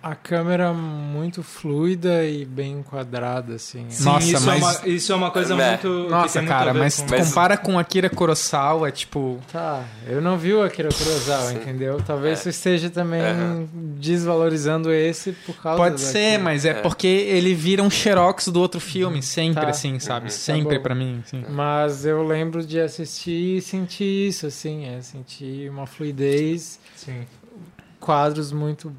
[0.02, 3.84] a câmera muito fluida e bem enquadrada, assim.
[3.90, 5.68] Sim, Nossa, isso, mas- é uma, isso é uma coisa É.
[5.68, 6.04] muito.
[6.06, 9.38] que Nossa, muito cara, ver mas com- tu Mas- compara com Akira Kurosawa, é tipo...
[9.52, 11.56] Tá, eu não vi o Akira Kurosawa, Sim.
[11.56, 12.00] entendeu?
[12.06, 12.42] Talvez É.
[12.44, 13.68] você esteja também Aham.
[13.74, 16.74] desvalorizando esse por causa Pode ser, mas é, É.
[16.80, 19.68] porque ele vira um xerox do outro filme, sempre Tá.
[19.68, 20.24] assim, sabe?
[20.26, 20.30] Uhum.
[20.30, 20.82] Sempre bom.
[20.82, 21.44] pra mim, assim.
[21.50, 27.26] Mas eu lembro de assistir e sentir isso, assim, é sentir uma fluidez, Sim.
[28.00, 28.90] quadros muito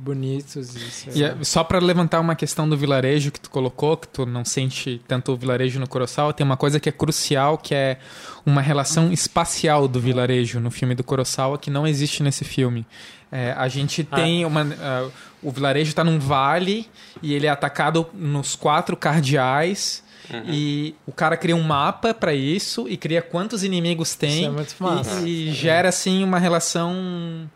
[0.00, 0.74] bonitos.
[0.74, 4.08] Isso E é- é, só pra levantar uma questão do vilarejo que tu colocou, que
[4.08, 7.74] tu não sente tanto o vilarejo no Kurosawa, tem uma coisa que é crucial, que
[7.74, 7.98] é
[8.44, 12.86] uma relação espacial do vilarejo no filme do Kurosawa, que não existe nesse filme.
[13.30, 14.16] É, a gente Ah.
[14.16, 14.62] tem uma...
[14.80, 15.08] ah,
[15.42, 16.88] o vilarejo tá num vale
[17.22, 20.02] e ele é atacado nos quatro cardeais...
[20.46, 24.50] E o cara cria um mapa pra isso e cria quantos inimigos tem Isso é
[24.50, 25.20] muito massa.
[25.26, 27.50] e, e gera assim uma relação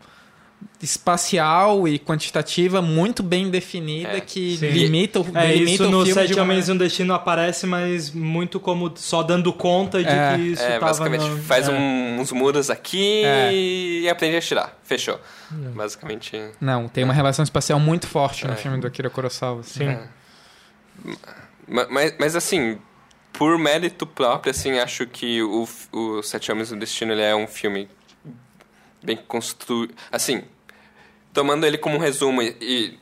[0.81, 4.67] espacial e quantitativa muito bem definida É, que sim.
[4.69, 7.13] limita, o- É, delimita isso o no filme Sete de uma Homens e um Destino
[7.13, 10.35] aparece, mas muito como só dando conta de É.
[10.35, 11.71] que isso É, tava basicamente, no- faz é.
[11.71, 13.51] um- uns muros aqui É.
[13.53, 14.79] e aprende a tirar.
[14.83, 15.19] Fechou.
[15.51, 16.39] Basicamente.
[16.59, 18.55] Não, tem uma relação espacial muito forte no É.
[18.55, 19.61] filme do Akira Kurosawa.
[19.61, 19.79] assim.
[19.79, 19.89] Sim.
[19.89, 20.07] É.
[21.67, 22.77] Ma- Mas, mas assim,
[23.33, 27.47] por mérito próprio, assim, acho que o, o Sete Homens do Destino ele é um
[27.47, 27.87] filme
[29.03, 29.93] bem construído.
[30.11, 30.43] Assim,
[31.35, 32.93] tomando ele como um resumo e, e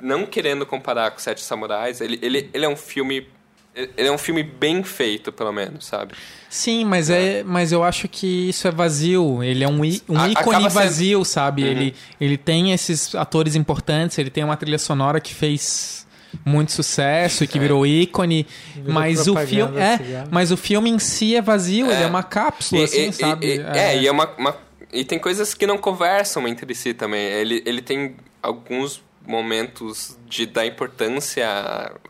[0.00, 3.28] não querendo comparar com Sete Samurais, ele, ele, ele é um filme.
[3.74, 6.12] Ele é um filme bem feito, pelo menos, sabe?
[6.50, 9.42] Sim, mas é, mas eu acho que isso é vazio.
[9.42, 11.62] Ele é um, um A- ícone sendo- vazio, sabe?
[11.62, 11.68] Uhum.
[11.70, 16.06] Ele, ele tem esses atores importantes, ele tem uma trilha sonora que fez
[16.44, 17.60] muito sucesso e que É.
[17.62, 22.02] virou ícone, Virou mas o filme é, mas o filme em si é vazio, ele
[22.02, 23.46] é uma cápsula, E- assim, e- sabe?
[23.46, 24.56] e- é, e é uma, uma-
[24.92, 27.24] E tem coisas que não conversam entre si também.
[27.24, 31.46] Ele, ele tem alguns momentos de dar importância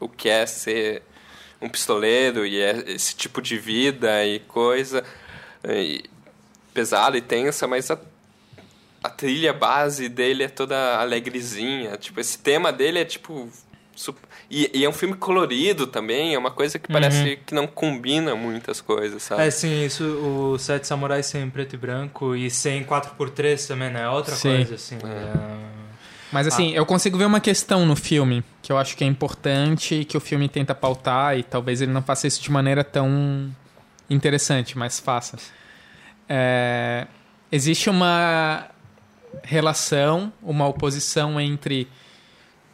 [0.00, 1.02] ao que é ser
[1.60, 5.04] um pistoleiro e é esse tipo de vida e coisa
[5.64, 6.04] e
[6.74, 7.98] pesada e tensa, mas a,
[9.04, 11.96] a trilha base dele é toda alegrezinha.
[11.96, 13.48] Tipo, esse tema dele é tipo.
[13.94, 14.18] sup-
[14.54, 18.34] E, e é um filme colorido também, é uma coisa que parece que não combina
[18.36, 19.40] muitas coisas, sabe?
[19.44, 24.02] É, sim, isso, o Sete Samurais sem preto e branco e sem 4x3 também, né?
[24.02, 24.50] É outra Sim.
[24.56, 24.96] coisa, assim.
[24.96, 25.92] é-
[26.30, 29.94] Mas assim, eu consigo ver uma questão no filme que eu acho que é importante
[29.94, 33.50] e que o filme tenta pautar e talvez ele não faça isso de maneira tão
[34.10, 35.38] interessante, mas faça.
[36.28, 37.06] É,
[37.50, 38.68] existe uma
[39.42, 41.88] relação, uma oposição entre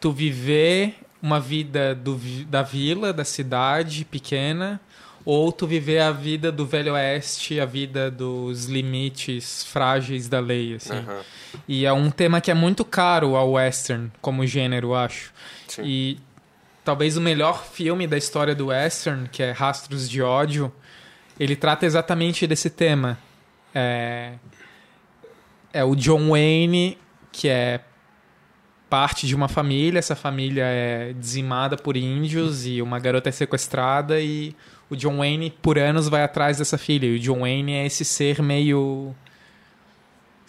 [0.00, 4.80] tu viver uma vida do, da vila, da cidade pequena,
[5.24, 10.74] ou tu viver a vida do Velho Oeste, a vida dos limites frágeis da lei,
[10.74, 10.94] assim.
[10.94, 11.20] Aham.
[11.66, 15.32] E é um tema que é muito caro ao western como gênero, eu acho.
[15.66, 15.82] Sim.
[15.84, 16.18] E
[16.84, 20.72] talvez o melhor filme da história do western, que é Rastros de Ódio,
[21.38, 23.18] ele trata exatamente desse tema.
[23.74, 24.32] É,
[25.72, 26.96] é o John Wayne,
[27.30, 27.80] que é
[28.88, 34.20] parte de uma família, essa família é dizimada por índios e uma garota é sequestrada
[34.20, 34.54] e
[34.90, 37.06] o John Wayne por anos vai atrás dessa filha.
[37.06, 39.14] E o John Wayne é esse ser meio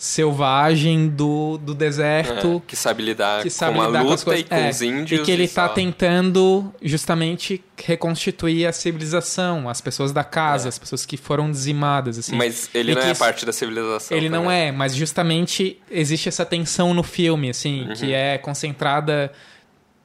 [0.01, 4.21] selvagem do, do deserto É, que sabe lidar que sabe com a lidar com as
[4.21, 4.45] luta coisas.
[4.45, 5.21] e com É, os índios.
[5.21, 5.67] E que ele só.
[5.67, 10.69] tá tentando justamente reconstituir a civilização, as pessoas da casa, É.
[10.69, 12.33] as pessoas que foram dizimadas, assim.
[12.35, 14.15] Mas ele E não é isso- parte da civilização.
[14.17, 14.57] Ele não também.
[14.67, 17.93] é, mas justamente existe essa tensão no filme, assim, Uhum.
[17.93, 19.31] que é concentrada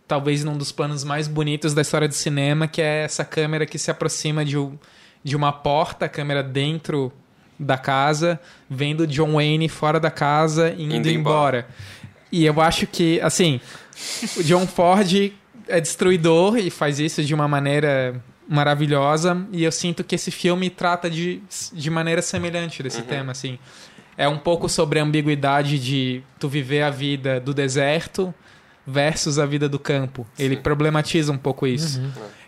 [0.08, 3.78] talvez num dos planos mais bonitos da história do cinema, que é essa câmera que
[3.78, 4.76] se aproxima de, um-
[5.22, 7.12] de uma porta, a câmera dentro
[7.58, 8.38] da casa,
[8.68, 11.58] vendo John Wayne fora da casa indo, Indo embora.
[11.60, 11.66] embora.
[12.32, 13.60] E eu acho que, assim,
[14.36, 15.32] o John Ford
[15.68, 19.46] é destruidor e faz isso de uma maneira maravilhosa.
[19.52, 23.06] E eu sinto que esse filme trata de, de maneira semelhante desse Uhum.
[23.06, 23.58] tema, assim.
[24.16, 28.32] É um pouco sobre a ambiguidade de tu viver a vida do deserto
[28.86, 30.26] versus a vida do campo.
[30.38, 30.62] Ele Sim.
[30.62, 32.00] problematiza um pouco isso.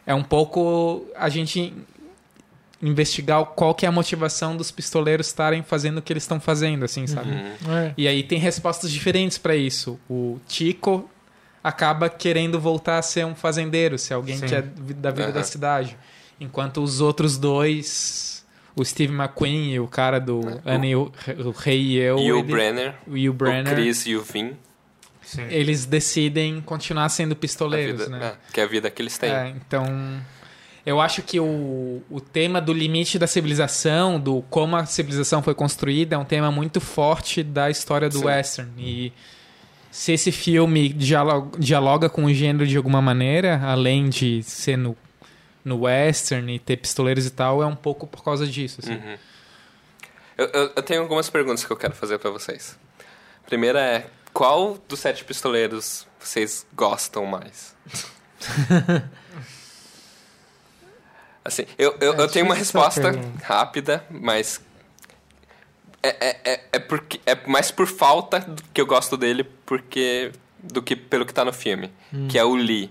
[0.06, 1.72] É um pouco a gente
[2.82, 6.84] investigar qual que é a motivação dos pistoleiros estarem fazendo o que eles estão fazendo,
[6.84, 7.30] assim, sabe?
[7.30, 7.76] Uhum.
[7.78, 7.94] É.
[7.96, 9.98] E aí tem respostas diferentes pra isso.
[10.10, 11.08] O Chico
[11.64, 14.46] acaba querendo voltar a ser um fazendeiro, ser alguém Sim.
[14.46, 15.32] que é da vida Aham.
[15.32, 15.96] da cidade.
[16.38, 18.44] Enquanto os outros dois,
[18.76, 21.10] o Steve McQueen e o cara do Annie, o,
[21.46, 24.22] o Rei e eu, E o ele- Brenner, e o Brenner, o Chris e o
[24.22, 24.52] Vin.
[25.22, 25.42] Sim.
[25.50, 28.26] eles decidem continuar sendo pistoleiros, vida- né?
[28.48, 29.28] é, que é a vida que eles têm.
[29.30, 29.84] É, então,
[30.87, 35.55] eu acho que o, o tema do limite da civilização, do como a civilização foi
[35.55, 38.25] construída, é um tema muito forte da história do Sim.
[38.25, 38.72] western.
[38.79, 39.12] E
[39.90, 44.96] se esse filme dialo- dialoga com o gênero de alguma maneira, além de ser no,
[45.64, 48.81] no western e ter pistoleiros e tal, é um pouco por causa disso.
[48.83, 48.92] assim.
[48.94, 49.16] Uhum.
[50.38, 52.79] Eu, eu- eu tenho algumas perguntas que eu quero fazer pra vocês.
[53.42, 57.75] A primeira é, qual dos sete pistoleiros vocês gostam mais?
[61.46, 64.61] assim, eu, eu, É eu tenho uma difícil essa resposta rápida, mas...
[66.02, 70.30] É, é, é, é, porque, é mais por falta do que eu gosto dele porque,
[70.62, 71.90] do que pelo que tá no filme.
[72.12, 72.28] Hum.
[72.28, 72.90] Que é o Lee.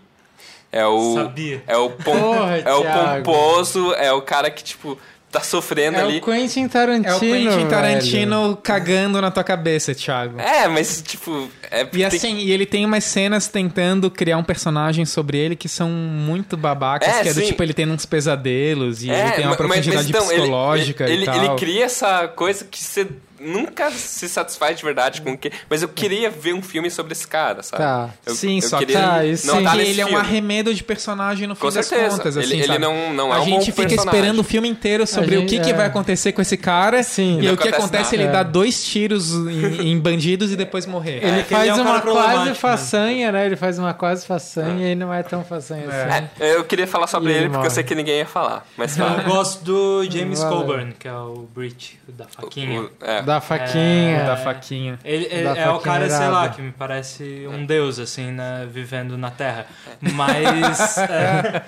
[0.72, 1.14] É o...
[1.16, 1.64] Sabia.
[1.66, 5.00] É o, pom, Porra, é o pomposo, é o cara que, tipo,
[5.40, 6.18] tá sofrendo É ali.
[6.18, 7.08] o Quentin Tarantino.
[7.14, 7.68] É o Quentin velho.
[7.70, 10.40] Tarantino cagando na tua cabeça, Thiago.
[10.40, 11.50] É, mas, tipo...
[11.70, 15.56] É E tem- assim, e ele tem umas cenas tentando criar um personagem sobre ele
[15.56, 19.32] que são muito babacas, É, que é do tipo, ele tem uns pesadelos e ele
[19.32, 21.36] tem uma ma- profundidade então, ele- psicológica ele, e tal.
[21.36, 23.08] Ele, ele cria essa coisa que você
[23.40, 25.52] nunca se satisfaz de verdade com o que...
[25.70, 27.84] Mas eu queria ver um filme sobre esse cara, sabe?
[27.84, 28.10] Tá.
[28.26, 29.64] Eu, Sim, eu só que, queria Tá, isso não sim.
[29.64, 30.22] tá ele é um filme.
[30.22, 32.18] arremedo de personagem no fim Com das certeza.
[32.18, 32.80] contas, Ele- assim, ele sabe?
[32.80, 34.06] não- não é A um gente fica personagem.
[34.20, 35.74] esperando o filme inteiro sobre A o que, gente- que é.
[35.74, 37.04] vai acontecer com esse cara.
[37.04, 37.40] Sim.
[37.42, 38.16] E o que acontece nada.
[38.16, 38.32] ele É.
[38.32, 41.18] dá dois tiros em, em bandidos e depois morrer.
[41.24, 42.54] Ele É, que faz ele é um uma quase né?
[42.54, 43.46] façanha, né?
[43.46, 46.28] Ele faz uma quase façanha e não é tão façanha assim.
[46.40, 48.66] É, eu queria falar sobre E ele ele porque eu sei que ninguém ia falar.
[48.78, 49.24] Mas Eu fala.
[49.24, 50.44] gosto do James.
[50.44, 52.82] Coburn, que é o Brit, o da faquinha.
[52.82, 53.22] O- é.
[53.26, 54.24] Da faquinha.
[54.26, 55.00] Da faquinha.
[55.04, 56.50] Ele, ele Da é o faquinha cara, sei lá, irada.
[56.56, 59.66] que me parece um deus, assim, né, vivendo na Terra.
[60.02, 60.98] Mas.
[61.00, 61.64] é,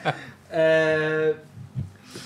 [0.50, 1.34] é,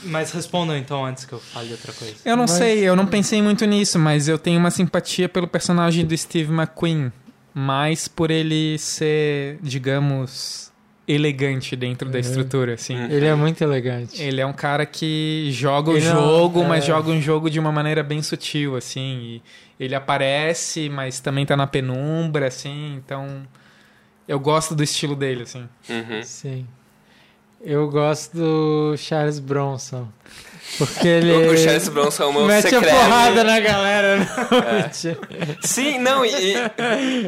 [0.03, 2.15] mas respondam então antes que eu fale outra coisa.
[2.25, 5.47] Eu não Mas- sei, eu não pensei muito nisso, mas eu tenho uma simpatia pelo
[5.47, 7.11] personagem do Steve McQueen.
[7.53, 10.70] Mais por ele ser, digamos,
[11.13, 12.21] elegante dentro da Uhum.
[12.21, 12.95] estrutura, assim.
[12.95, 13.07] Hum.
[13.09, 14.21] Ele é muito elegante.
[14.21, 16.87] Ele é um cara que joga o Ele não- jogo, mas é.
[16.87, 19.41] joga um jogo de uma maneira bem sutil, assim.
[19.79, 22.95] E ele aparece, mas também tá na penumbra, assim.
[22.95, 23.45] Então,
[24.27, 25.67] eu gosto do estilo dele, assim.
[25.89, 26.23] Uhum.
[26.23, 26.67] Sim.
[27.63, 30.07] Eu gosto do Charles Bronson.
[30.77, 31.31] Porque ele.
[31.49, 32.95] O, Charles Bronson é Mete secreto.
[32.95, 34.17] a porrada na galera.
[34.17, 34.83] Não, É.
[34.83, 35.17] mentira.
[35.61, 36.53] Sim, não, e,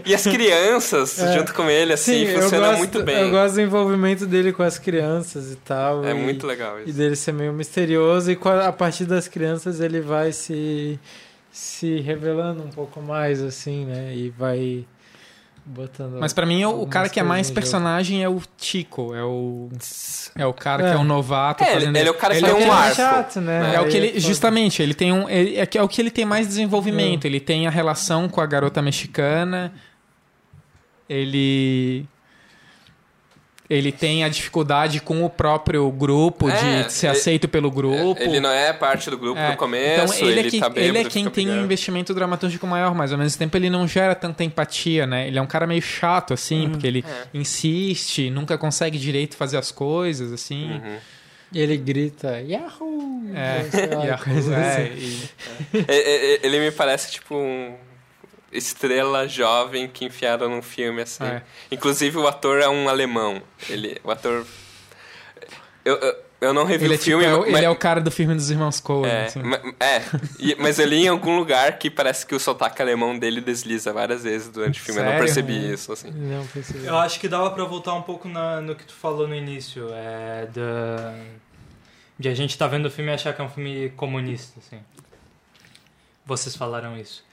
[0.05, 1.33] e as crianças É.
[1.37, 3.17] junto com ele, assim, Sim, funciona gosto, muito bem.
[3.21, 6.05] Eu gosto do envolvimento dele com as crianças e tal.
[6.05, 6.97] É e, muito legal E isso.
[6.97, 8.31] dele ser meio misterioso.
[8.31, 10.99] E a partir das crianças ele vai se,
[11.51, 14.13] se revelando um pouco mais, assim, né?
[14.15, 14.85] E vai
[15.65, 16.17] botando.
[16.19, 17.55] Mas pra mim, o, o cara que é mais no jogo.
[17.61, 19.13] personagem é o Tico.
[19.15, 19.69] É o,
[20.35, 20.93] é o cara que É.
[20.93, 21.63] é um novato.
[21.63, 22.73] É, ele- fazendo ele é o cara que ele tem é um o Ele é
[22.83, 22.95] arco.
[22.95, 23.75] chato, né?
[23.75, 26.11] É o que ele, justamente, ele tem um, ele, é, que- é o que ele
[26.11, 27.25] tem mais desenvolvimento.
[27.25, 27.27] É.
[27.27, 29.73] Ele tem a relação com a garota mexicana.
[31.09, 32.05] Ele
[33.73, 38.21] ele tem a dificuldade com o próprio grupo É, de ser ele- aceito pelo grupo.
[38.21, 40.83] Ele não é parte do grupo É, no começo, então ele, é, que- tá bem
[40.85, 44.13] ele é quem tem um investimento dramatúrgico maior, mas ao mesmo tempo ele não gera
[44.15, 45.27] tanta empatia, né?
[45.27, 47.27] Ele é um cara meio chato, assim, porque ele É.
[47.33, 50.71] insiste, nunca consegue direito fazer as coisas, assim.
[50.73, 50.97] Uhum.
[51.51, 53.21] E ele grita, Yahoo!
[53.35, 55.29] É, e coisa é, assim.
[55.73, 57.73] e- É, é, é, Ele me parece tipo um
[58.53, 61.23] estrela jovem que enfiaram num filme assim.
[61.23, 61.41] É.
[61.71, 63.41] Inclusive o ator é um alemão.
[63.69, 64.45] Ele, o ator
[65.85, 67.69] eu, eu, eu não revi ele, o é, tipo, filme, é o- mas- ele é
[67.69, 69.41] o cara do filme dos irmãos Coen, É, assim.
[69.79, 70.01] é,
[70.57, 74.23] mas eu li em algum lugar que parece que o sotaque alemão dele desliza várias
[74.23, 74.99] vezes durante o filme.
[74.99, 75.25] Eu não Sério?
[75.25, 76.11] percebi isso, assim.
[76.11, 76.85] Não percebi.
[76.85, 79.87] Eu acho que dava pra voltar um pouco na- no que tu falou no início,
[79.93, 81.13] é da
[82.19, 84.79] de a gente tá vendo o filme e achar que é um filme comunista, assim.
[86.25, 87.23] Vocês falaram isso.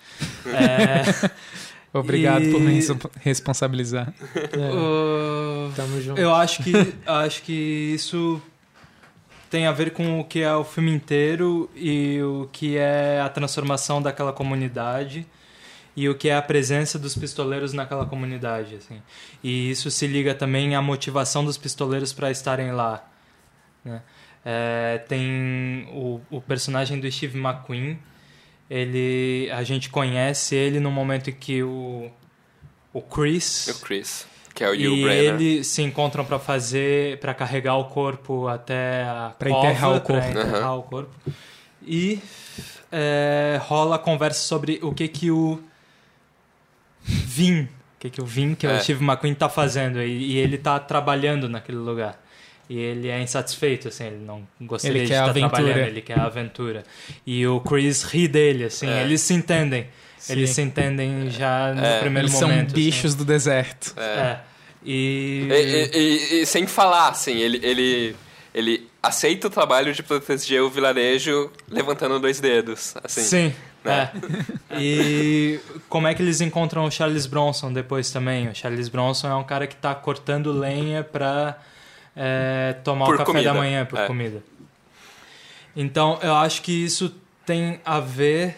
[0.46, 1.30] É,
[1.92, 4.12] Obrigado por E- me res- responsabilizar.
[4.37, 6.20] É, tamo junto.
[6.20, 6.72] Eu acho que
[7.04, 7.52] acho que
[7.94, 8.40] isso
[9.50, 13.28] tem a ver com o que é o filme inteiro e o que é a
[13.28, 15.26] transformação daquela comunidade
[15.96, 19.02] e o que é a presença dos pistoleiros naquela comunidade, assim.
[19.42, 23.04] E isso se liga também à motivação dos pistoleiros para estarem lá,
[23.85, 24.00] né?
[24.44, 27.98] É, tem o, o personagem do Steve McQueen,
[28.70, 32.09] ele a gente conhece ele no momento em que o
[32.94, 34.26] o Chris O Chris.
[34.54, 35.35] Que é o Yul e Brynner.
[35.35, 40.28] eles se encontram pra fazer, para carregar o corpo até a cova, enterrar o corpo.
[40.28, 40.74] enterrar Aham.
[40.76, 41.11] o corpo.
[41.87, 42.20] E
[42.92, 45.61] é, rola a conversa sobre o que que o
[47.02, 48.76] Vin, o que que o Vin, que é, É.
[48.76, 52.20] o Steve McQueen, tá fazendo e, e ele tá trabalhando naquele lugar.
[52.70, 55.50] E ele é insatisfeito, assim, ele não gostaria Ele de quer estar aventura.
[55.64, 56.85] trabalhando, ele quer a aventura.
[57.26, 59.02] E o Chris ri dele, assim, É.
[59.02, 59.88] eles se entendem.
[60.16, 60.33] Sim.
[60.35, 61.98] Eles se entendem já no É.
[61.98, 62.56] primeiro Eles momento.
[62.59, 62.74] são assim.
[62.74, 63.92] bichos do deserto.
[63.96, 64.02] É.
[64.02, 64.40] É.
[64.85, 65.48] E...
[65.50, 65.90] E, e-
[66.38, 68.16] e- e sem falar, assim, ele, ele,
[68.54, 72.94] ele aceita o trabalho de proteger o vilarejo levantando dois dedos.
[73.02, 73.22] Assim.
[73.22, 73.54] Sim.
[73.83, 74.11] né?
[74.70, 74.76] É.
[74.78, 78.48] E como é que eles encontram o Charles Bronson depois também?
[78.48, 81.59] O Charles Bronson é um cara que tá cortando lenha pra
[82.16, 83.52] é, tomar Por o café comida.
[83.52, 84.06] da manhã por É.
[84.06, 84.42] comida.
[85.76, 87.14] Então eu acho que isso
[87.46, 88.56] tem a ver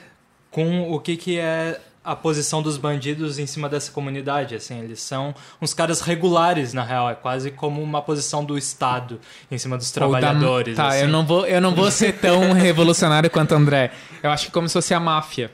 [0.50, 5.00] com o que, que é a posição dos bandidos em cima dessa comunidade, assim, eles
[5.00, 9.78] são uns caras regulares na real, é quase como uma posição do Estado em cima
[9.78, 10.76] dos Ou da- trabalhadores.
[10.76, 11.02] Tá, assim.
[11.02, 13.92] eu não vou, eu não vou ser tão revolucionário quanto o André.
[14.20, 15.52] Eu acho que como se fosse a máfia.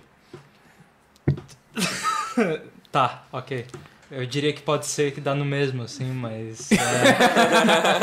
[2.90, 3.66] Tá, ok.
[4.10, 6.72] Eu diria que pode ser que dá no mesmo, assim, mas.
[6.72, 6.76] é.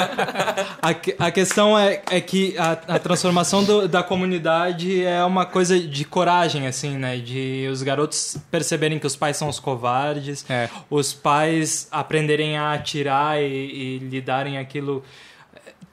[0.82, 5.80] a, a questão é, é que a, a transformação do- da comunidade é uma coisa
[5.80, 7.18] de coragem, assim, né?
[7.18, 10.70] De os garotos perceberem que os pais são os covardes, É.
[10.89, 15.04] os pais aprenderem a atirar e, e lidarem aquilo.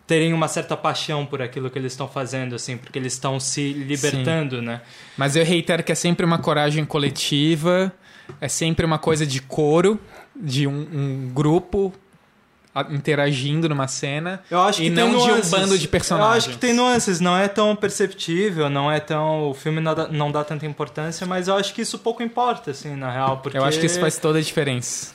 [0.07, 3.73] terem uma certa paixão por aquilo que eles estão fazendo, assim, porque eles estão se
[3.73, 4.83] libertando, né?
[5.17, 7.91] Mas eu reitero que é sempre uma coragem coletiva,
[8.41, 9.99] é sempre uma coisa de coro,
[10.35, 11.93] de um, um grupo
[12.91, 14.43] interagindo numa cena.
[14.51, 15.51] Eu acho E que não tem de um nuances.
[15.51, 16.31] bando de personagens.
[16.33, 19.51] Eu acho que tem nuances, não é tão perceptível, não é tão.
[19.51, 22.71] O filme não dá, não dá tanta importância, mas eu acho que isso pouco importa,
[22.71, 23.39] assim, na real.
[23.39, 25.13] Porque Eu acho que isso faz toda a diferença.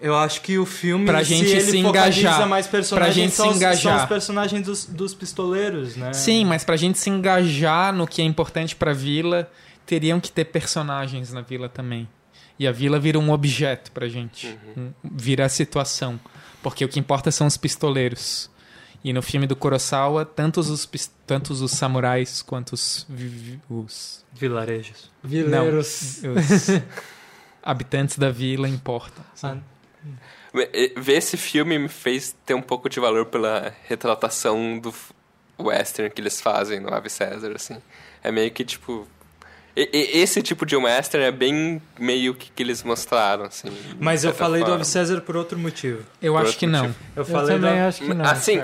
[0.00, 2.48] Eu acho que o filme, Pra se gente se focaliza engajar.
[2.48, 3.94] mais personagens, Pra gente são, se engajar.
[3.94, 6.12] são os personagens dos, dos pistoleiros, né?
[6.12, 9.48] Sim, mas pra gente se engajar no que é importante pra vila,
[9.86, 12.08] teriam que ter personagens na vila também.
[12.58, 14.58] E a vila vira um objeto pra gente.
[14.76, 16.18] Um- vira a situação.
[16.62, 18.50] Porque o que importa são os pistoleiros.
[19.02, 20.88] E no filme do Kurosawa, tantos os,
[21.26, 25.10] tantos os samurais quanto os, vi- vi- os, Vilarejos.
[25.24, 26.20] Vileiros.
[26.22, 26.68] os
[27.62, 29.24] habitantes da vila importam.
[29.42, 29.56] Ah,
[30.96, 34.94] Ver esse filme me fez ter um pouco de valor pela retratação do
[35.58, 37.78] western que eles fazem no Ave César, assim.
[38.22, 39.08] É meio que, tipo...
[39.76, 43.68] e- e- Esse tipo de western é bem meio que que eles mostraram, assim.
[43.98, 44.76] Mas eu falei do forma.
[44.76, 46.02] Ave César por outro motivo.
[46.20, 46.80] Eu Por acho que não.
[46.88, 46.98] motivo.
[47.16, 47.88] Eu Eu falei também da...
[47.88, 48.24] acho que não.
[48.24, 48.58] assim,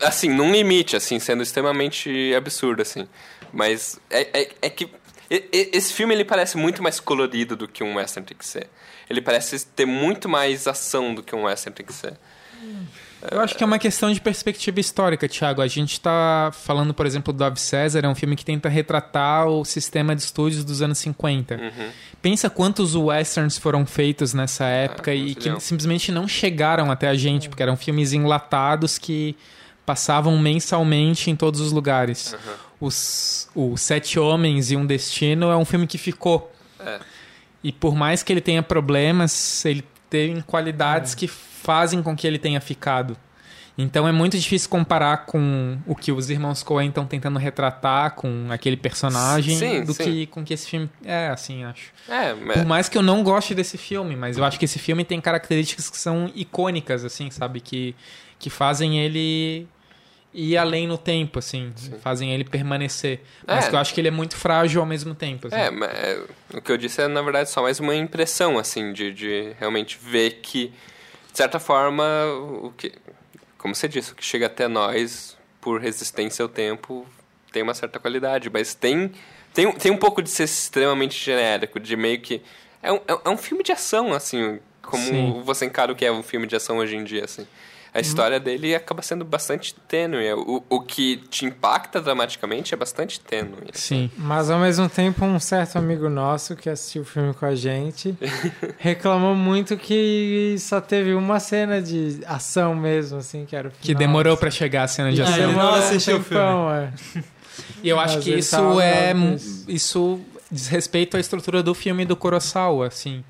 [0.00, 3.08] assim, num limite, assim, sendo extremamente absurdo, assim.
[3.52, 4.88] Mas é, é, é que
[5.30, 8.68] esse filme ele parece muito mais colorido do que um western tem que ser.
[9.08, 12.14] Ele parece ter muito mais ação do que um western tem que ser.
[13.30, 15.62] Eu acho que é uma questão de perspectiva histórica, Thiago.
[15.62, 19.46] A gente está falando, por exemplo, do Ave César, é um filme que tenta retratar
[19.46, 21.54] o sistema de estúdios dos anos 50.
[21.54, 21.90] Uhum.
[22.20, 25.60] Pensa quantos westerns foram feitos nessa época um e que zilhão.
[25.60, 29.36] simplesmente não chegaram até a gente, porque eram filmes enlatados que
[29.86, 32.34] passavam mensalmente em todos os lugares.
[32.80, 36.52] Os, o Sete Homens e um Destino é um filme que ficou.
[36.80, 37.00] É.
[37.62, 39.82] E por mais que ele tenha problemas, ele
[40.14, 43.16] tem qualidades que fazem com que ele tenha ficado.
[43.76, 48.46] Então é muito difícil comparar com o que os irmãos Coen estão tentando retratar com
[48.48, 50.04] aquele personagem Sim, do sim.
[50.04, 51.92] que com que esse filme é, assim, acho.
[52.08, 52.58] É, mas...
[52.58, 55.20] Por mais que eu não goste desse filme, mas eu acho que esse filme tem
[55.20, 57.60] características que são icônicas, assim, sabe?
[57.60, 57.96] Que,
[58.38, 59.66] que fazem ele
[60.34, 61.72] ir além no tempo, assim.
[62.02, 63.20] Fazem ele permanecer.
[63.46, 63.70] Mas É.
[63.70, 65.46] eu acho que ele é muito frágil ao mesmo tempo.
[65.46, 65.56] assim.
[65.56, 66.20] É, mas é,
[66.54, 69.96] o que eu disse é, na verdade, só mais uma impressão, assim, de, de realmente
[70.02, 70.72] ver que,
[71.30, 72.04] de certa forma,
[72.62, 72.92] o que,
[73.56, 77.06] como você disse, o que chega até nós, por resistência ao tempo,
[77.52, 79.12] tem uma certa qualidade, mas tem,
[79.54, 82.42] tem, tem um pouco de ser extremamente genérico, de meio que...
[82.82, 85.42] É um, é um filme de ação, assim, como Sim.
[85.44, 87.46] você encara o que é um filme de ação hoje em dia, assim.
[87.94, 90.32] A história dele acaba sendo bastante tênue.
[90.34, 93.68] O, o que te impacta dramaticamente é bastante tênue.
[93.72, 94.10] Sim.
[94.18, 98.16] Mas ao mesmo tempo, um certo amigo nosso que assistiu o filme com a gente
[98.78, 103.86] reclamou muito que só teve uma cena de ação mesmo, assim, que era o Que
[103.88, 103.98] final.
[104.00, 105.36] demorou pra chegar a cena de Ah, ação.
[105.38, 106.92] ele não assistiu o tempão, é.
[107.80, 109.14] E eu acho Mas que isso é.
[109.68, 110.20] Isso
[110.50, 113.22] diz respeito à estrutura do filme do Kurosawa, assim.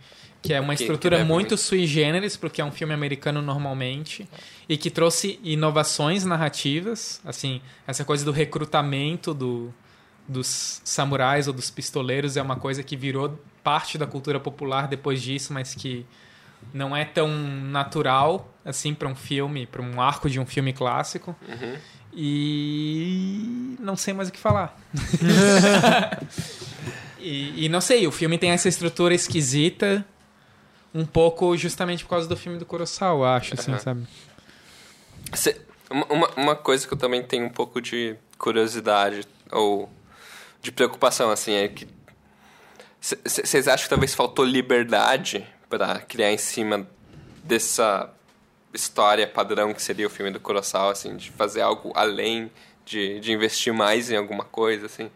[0.44, 1.56] Que é uma Que- que estrutura muito muito.
[1.56, 4.28] sui generis, porque é um filme americano normalmente,
[4.68, 9.72] e que trouxe inovações narrativas, assim, essa coisa do recrutamento do,
[10.28, 15.22] dos samurais ou dos pistoleiros é uma coisa que virou parte da cultura popular depois
[15.22, 16.04] disso, mas que
[16.74, 21.34] não é tão natural assim para um filme, para um arco de um filme clássico.
[21.48, 21.76] Uhum.
[22.16, 24.78] E não sei mais o que falar.
[27.18, 30.04] e, e não sei, o filme tem essa estrutura esquisita,
[30.94, 33.80] um pouco justamente por causa do filme do Kurosawa, eu acho, assim, Aham.
[33.80, 34.06] sabe?
[35.34, 39.88] Cê- uma- uma, uma coisa que eu também tenho um pouco de curiosidade ou
[40.62, 41.86] de preocupação, assim, é que
[43.00, 46.86] vocês acham que talvez faltou liberdade para criar em cima
[47.42, 48.10] dessa
[48.72, 52.50] história padrão que seria o filme do Kurosawa, assim, de fazer algo além,
[52.84, 55.10] de, de investir mais em alguma coisa, assim?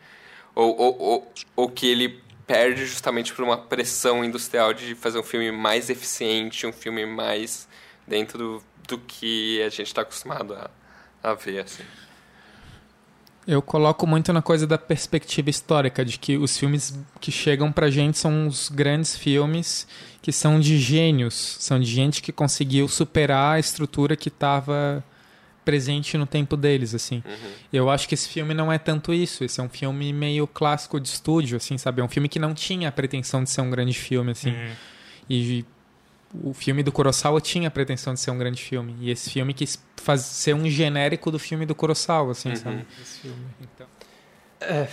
[0.55, 5.23] Ou, ou, ou, ou que ele perde justamente por uma pressão industrial de fazer um
[5.23, 7.69] filme mais eficiente, um filme mais
[8.07, 10.71] dentro do, do que a gente está acostumado a,
[11.23, 11.85] a ver, assim.
[13.47, 17.91] Eu coloco muito na coisa da perspectiva histórica, de que os filmes que chegam pra
[17.91, 19.87] gente são os grandes filmes
[20.23, 25.05] que são de gênios, são de gente que conseguiu superar a estrutura que estava
[25.69, 27.23] presente no tempo deles, assim.
[27.71, 30.99] Eu acho que esse filme não é tanto isso, esse é um filme meio clássico
[30.99, 32.01] de estúdio, assim, sabe?
[32.01, 34.51] É um filme que não tinha a pretensão de ser um grande filme, assim.
[34.53, 34.73] Uhum.
[35.29, 35.65] E
[36.43, 38.97] o filme do Kurosawa tinha a pretensão de ser um grande filme.
[39.01, 42.87] E esse filme quis faz, ser um genérico do filme do Kurosawa, assim, sabe?
[43.03, 43.45] Esse filme.
[43.61, 43.87] Então,
[44.61, 44.89] É,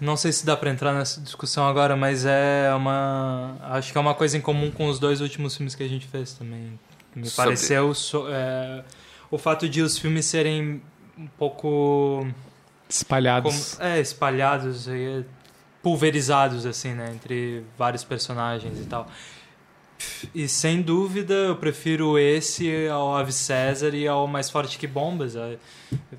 [0.00, 3.56] não sei se dá pra entrar nessa discussão agora, mas é uma.
[3.62, 6.06] Acho que é uma coisa em comum com os dois últimos filmes que a gente
[6.06, 6.78] fez também.
[7.14, 8.82] Me Sobre- pareceu so- é,
[9.34, 10.80] o fato de os filmes serem
[11.18, 12.26] um pouco
[12.88, 13.74] espalhados.
[13.74, 15.24] como- é, espalhados, e,
[15.82, 19.06] pulverizados assim, né, entre vários personagens e tal.
[20.34, 25.34] E sem dúvida eu prefiro esse ao Ave César e ao Mais Forte que Bombas.
[25.36, 25.56] É,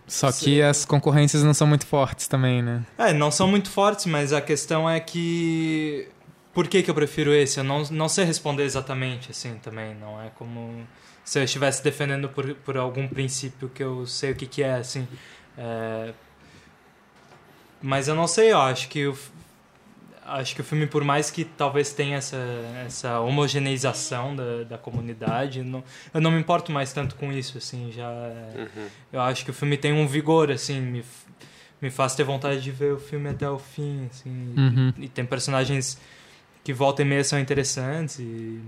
[0.08, 2.84] Só que as concorrências não são muito fortes também, né?
[2.98, 6.08] É, não são muito fortes, mas a questão é que.
[6.54, 7.60] Por que, que eu prefiro esse?
[7.60, 9.94] Eu não, não sei responder exatamente, assim, também.
[9.94, 10.88] Não é como
[11.26, 14.76] se eu estivesse defendendo por, por algum princípio que eu sei o que, que é,
[14.76, 15.06] assim.
[15.58, 16.14] É,
[17.82, 19.18] Mas eu não sei, eu acho que o,
[20.26, 22.38] acho que o filme, por mais que talvez tenha essa,
[22.86, 27.92] essa homogeneização da, da comunidade, não, eu não me importo mais tanto com isso, assim,
[27.92, 28.08] já...
[28.10, 28.88] Uhum.
[29.14, 31.04] eu acho que o filme tem um vigor, assim, me,
[31.82, 34.54] me faz ter vontade de ver o filme até o fim, assim.
[34.56, 34.94] e- Uhum.
[34.98, 36.00] E, tem personagens
[36.64, 38.60] que volta e meia são interessantes e...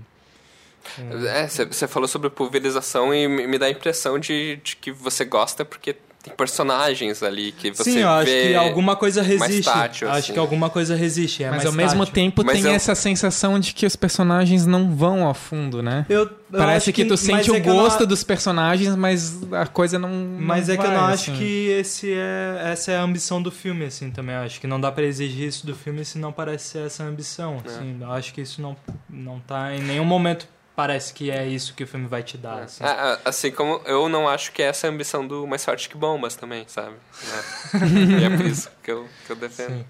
[1.26, 4.90] é, É, você falou sobre pulverização e me me dá a impressão de, de que
[4.92, 8.48] você gosta porque tem personagens ali que você Sim, eu acho vê...
[8.48, 9.62] que alguma coisa resiste.
[9.62, 10.32] tátil, acho assim.
[10.32, 12.14] que alguma coisa resiste, é Mas mais ao mesmo tátil.
[12.14, 16.04] tempo Mas tem eu- essa sensação de que os personagens não vão a fundo, né?
[16.08, 18.96] Eu, eu Parece acho que, tu sente é o que não gosto a- dos personagens,
[18.96, 20.08] mas a coisa não.
[20.10, 21.38] Mas não é que eu vai, não acho assim.
[21.38, 24.34] que esse é, essa é a ambição do filme, assim, também.
[24.34, 27.04] Eu acho que não dá pra exigir isso do filme se não parece ser essa
[27.04, 27.68] ambição, É.
[27.70, 27.96] assim.
[28.00, 28.76] Eu acho que isso não,
[29.08, 30.48] não tá em nenhum momento
[30.78, 32.84] parece que é isso que o filme vai te dar, assim.
[32.84, 35.96] Ah, assim como eu não acho que essa é a ambição do Mais Forte que
[35.96, 36.94] Bombas também, sabe?
[37.74, 38.20] É.
[38.20, 39.84] e é por isso que eu, que eu defendo.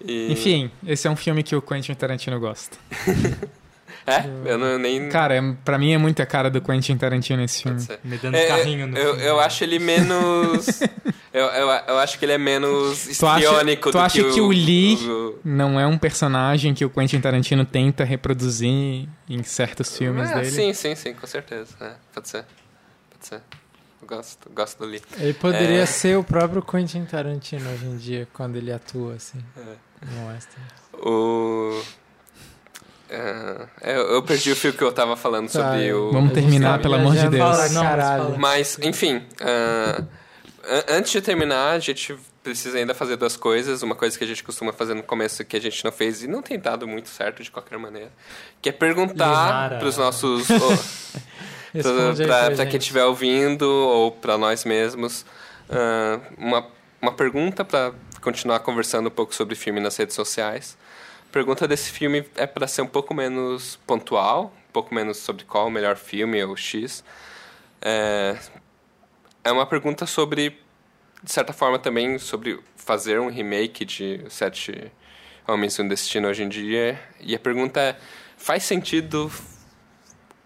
[0.00, 2.78] E- Enfim, esse é um filme que o Quentin Tarantino gosta.
[4.06, 5.08] É, eu não, nem...
[5.08, 7.84] Cara, é, pra mim é muito a cara do Quentin Tarantino esse filme.
[8.04, 9.26] Me dando É, carrinho no eu, filme.
[9.28, 10.80] eu acho ele menos...
[11.34, 14.32] eu, eu, eu acho que ele é menos Tu acha- histriônico tu do acha que,
[14.34, 19.42] que o Lee- o- Não é um personagem que o Quentin Tarantino tenta reproduzir em
[19.42, 20.50] certos filmes É, dele.
[20.52, 21.74] Sim, sim, sim, com certeza.
[21.80, 22.44] É, pode ser.
[23.10, 23.40] Pode ser.
[24.00, 25.02] Eu gosto, gosto do Lee.
[25.18, 25.86] Ele poderia É.
[25.86, 29.62] ser o próprio Quentin Tarantino hoje em dia, quando ele atua, assim, É.
[30.14, 30.62] no western.
[30.94, 31.82] O...
[33.08, 36.10] é, eu, eu perdi o fio que eu tava falando Tá, sobre o...
[36.12, 37.70] Vamos terminar, pelo amor de Deus.
[37.72, 38.38] Não, caralho.
[38.38, 43.82] Mas, enfim, an- antes de terminar, a gente precisa ainda fazer duas coisas.
[43.82, 46.26] Uma coisa que a gente costuma fazer no começo que a gente não fez e
[46.26, 48.10] não tem dado muito certo de qualquer maneira,
[48.62, 50.46] que é perguntar para os nossos...
[50.50, 51.76] oh,
[52.26, 55.26] para pra quem estiver ouvindo ou para nós mesmos,
[55.68, 56.66] ah, uma,
[57.02, 60.76] uma pergunta para continuar conversando um pouco sobre filme nas redes sociais.
[61.36, 65.44] A pergunta desse filme é para ser um pouco menos pontual, um pouco menos sobre
[65.44, 67.04] qual o melhor filme ou X.
[67.82, 68.38] É,
[69.44, 70.58] é uma pergunta sobre,
[71.22, 74.90] de certa forma também, sobre fazer um remake de Sete
[75.46, 76.98] Homens e um Destino hoje em dia.
[77.20, 77.96] E a pergunta é,
[78.38, 79.30] faz sentido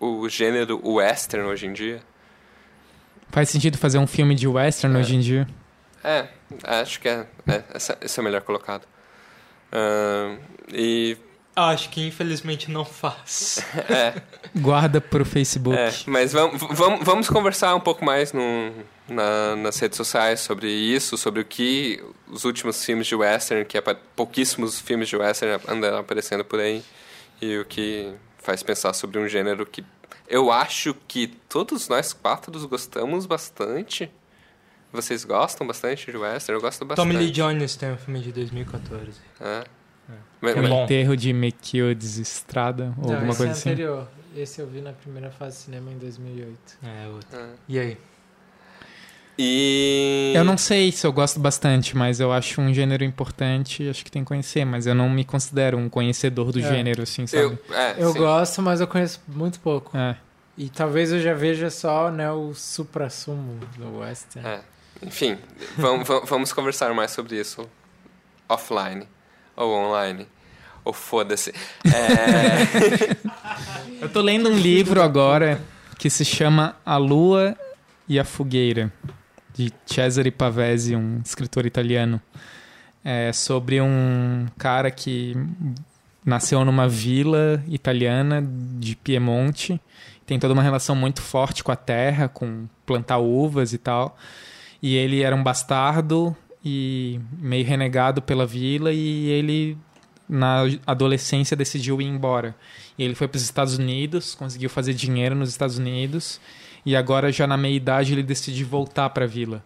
[0.00, 2.02] o gênero western hoje em dia?
[3.28, 4.98] Faz sentido fazer um filme de western É.
[4.98, 5.46] hoje em dia?
[6.02, 6.26] É,
[6.64, 8.88] acho que é, é essa- esse é o melhor colocado.
[9.72, 10.36] Ahn,
[10.72, 11.16] e
[11.56, 13.58] Acho que infelizmente não faz.
[13.90, 14.22] é,
[14.56, 15.76] Guarda pro Facebook.
[15.76, 18.72] é, mas vamos, vamos, vamos conversar um pouco mais no,
[19.08, 23.76] na- nas redes sociais sobre isso, sobre o que os últimos filmes de western, que
[23.76, 26.82] apa- pouquíssimos filmes de western andaram aparecendo por aí,
[27.42, 29.84] e o que faz pensar sobre um gênero que
[30.28, 34.10] eu acho que todos nós quatro gostamos bastante.
[34.92, 36.58] Vocês gostam bastante de western?
[36.58, 37.06] Eu gosto bastante.
[37.06, 39.12] Tommy Lee Jones tem um filme de 2014.
[39.40, 39.64] É.
[40.12, 40.84] É Mas- bom.
[40.84, 43.70] Enterro de Melquiades Estrada, ou Não, alguma coisa é assim.
[43.70, 44.08] anterior.
[44.36, 46.78] Esse eu vi na primeira fase de cinema em 2008.
[46.82, 47.38] É, outro.
[47.38, 47.46] É.
[47.68, 47.98] E aí?
[49.38, 50.32] E.
[50.36, 54.10] Eu não sei se eu gosto bastante, mas eu acho um gênero importante, acho que
[54.10, 56.62] tem que conhecer, mas eu não me considero um conhecedor do É.
[56.62, 57.42] gênero, assim, sabe?
[57.44, 58.18] Eu, é, Eu sim.
[58.18, 59.96] gosto, mas eu conheço muito pouco.
[59.96, 60.16] É.
[60.58, 64.46] E talvez eu já veja só né, o supra-sumo do western.
[64.46, 64.60] É.
[65.02, 65.38] Enfim,
[65.76, 67.68] vamos, vamos- conversar mais sobre isso
[68.48, 69.06] offline
[69.56, 70.26] ou online.
[70.84, 71.52] Ou foda-se.
[71.84, 73.16] É,
[74.00, 75.60] Eu tô lendo um livro agora
[75.98, 77.54] que se chama A Lua
[78.08, 78.90] e a Fogueira,
[79.54, 82.20] de Cesare Pavese, um escritor italiano.
[83.04, 85.36] É sobre um cara que
[86.24, 88.42] nasceu numa vila italiana
[88.78, 89.80] de Piemonte,
[90.26, 94.16] tem toda uma relação muito forte com a terra, com plantar uvas e tal.
[94.82, 99.78] E ele era um bastardo e meio renegado pela vila e ele
[100.28, 102.54] na adolescência decidiu ir embora.
[102.96, 106.40] E ele foi para os Estados Unidos, conseguiu fazer dinheiro nos Estados Unidos
[106.86, 109.62] e agora já na meia idade ele decidiu voltar para a vila.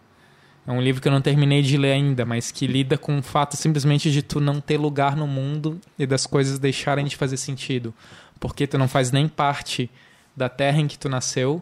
[0.67, 3.21] É um livro que eu não terminei de ler ainda, mas que lida com o
[3.21, 7.37] fato simplesmente de tu não ter lugar no mundo e das coisas deixarem de fazer
[7.37, 7.93] sentido,
[8.39, 9.91] porque tu não faz nem parte
[10.35, 11.61] da terra em que tu nasceu,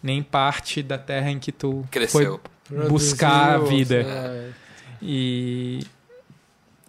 [0.00, 2.38] nem parte da terra em que tu Cresceu.
[2.38, 2.40] foi
[2.88, 4.02] buscar a vida.
[4.02, 4.50] é,
[5.02, 5.80] e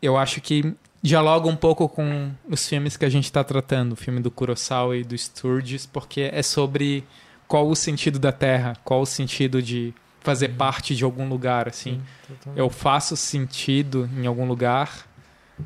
[0.01, 3.95] eu acho que dialoga um pouco com os filmes que a gente está tratando, o
[3.95, 7.03] filme do Kurosawa e do Sturges, porque é sobre
[7.47, 12.01] qual o sentido da Terra, qual o sentido de fazer parte de algum lugar, assim.
[12.27, 12.59] totalmente.
[12.59, 15.07] Eu faço sentido em algum lugar.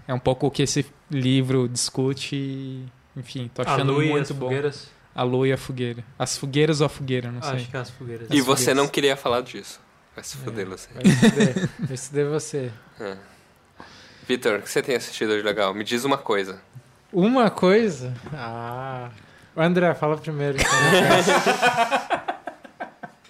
[0.07, 2.85] É um pouco o que esse livro discute e,
[3.17, 4.45] enfim, tô A achando lua e muito as bom.
[4.45, 4.87] fogueiras?
[5.13, 6.03] A lua e a fogueira.
[6.19, 7.51] As fogueiras ou a fogueira, não sei.
[7.55, 8.27] Acho que é as fogueiras.
[8.29, 8.75] E As você fogueiras.
[8.83, 9.79] não queria falar disso.
[10.15, 10.87] Vai se foder, você.
[10.93, 11.03] Vai
[11.79, 12.71] vai estudar você.
[12.99, 13.17] É.
[14.27, 15.73] Vitor, o que você tem assistido de legal?
[15.73, 16.61] Me diz uma coisa.
[17.11, 18.13] Uma coisa?
[18.33, 19.09] Ah.
[19.55, 20.57] André, fala primeiro.
[20.57, 20.69] então.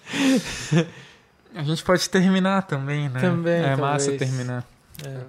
[1.56, 3.20] A gente pode terminar também, né?
[3.20, 4.20] Também, É massa talvez.
[4.30, 4.66] terminar.
[5.06, 5.22] É.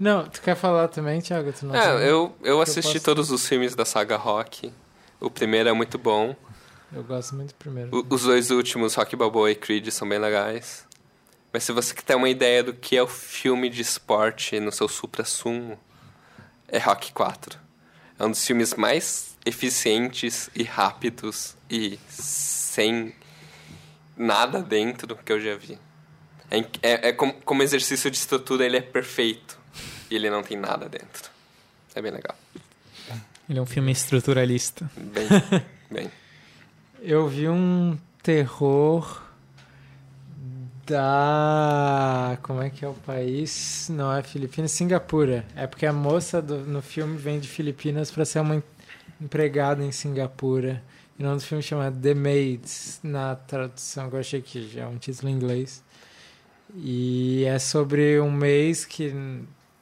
[0.00, 1.52] Não, tu quer falar também, Thiago?
[1.52, 2.04] Tu não É, sabe?
[2.08, 4.72] eu, eu assisti posso- todos os filmes da saga Rock.
[5.20, 6.34] O primeiro é muito bom.
[6.94, 7.90] Eu gosto muito do primeiro.
[7.96, 10.85] O- os dois últimos, Rock Balboa e Creed, são bem legais.
[11.56, 14.70] Mas se você quer ter uma ideia do que é o filme de esporte no
[14.70, 15.80] seu supra-sumo,
[16.68, 17.58] é Rock 4.
[18.18, 23.14] É um dos filmes mais eficientes e rápidos e sem
[24.14, 25.78] nada dentro que eu já vi.
[26.50, 29.58] É, é, é como, como exercício de estrutura, ele é perfeito.
[30.10, 31.30] E ele não tem nada dentro.
[31.94, 32.36] É bem legal.
[33.48, 34.90] Ele é um filme estruturalista.
[34.94, 35.26] Bem,
[35.90, 36.10] bem.
[37.00, 39.24] Eu vi um terror
[40.86, 42.38] da.
[42.42, 43.88] Como é que é o país?
[43.90, 45.44] Não é Filipinas, Singapura.
[45.54, 48.62] É porque a moça do- no filme vem de Filipinas para ser uma em-
[49.20, 50.82] empregada em Singapura.
[51.18, 54.82] E o nome do filme chama The Maids, na tradução que eu achei que já
[54.82, 55.82] é um título em inglês.
[56.74, 59.14] E é sobre um mês que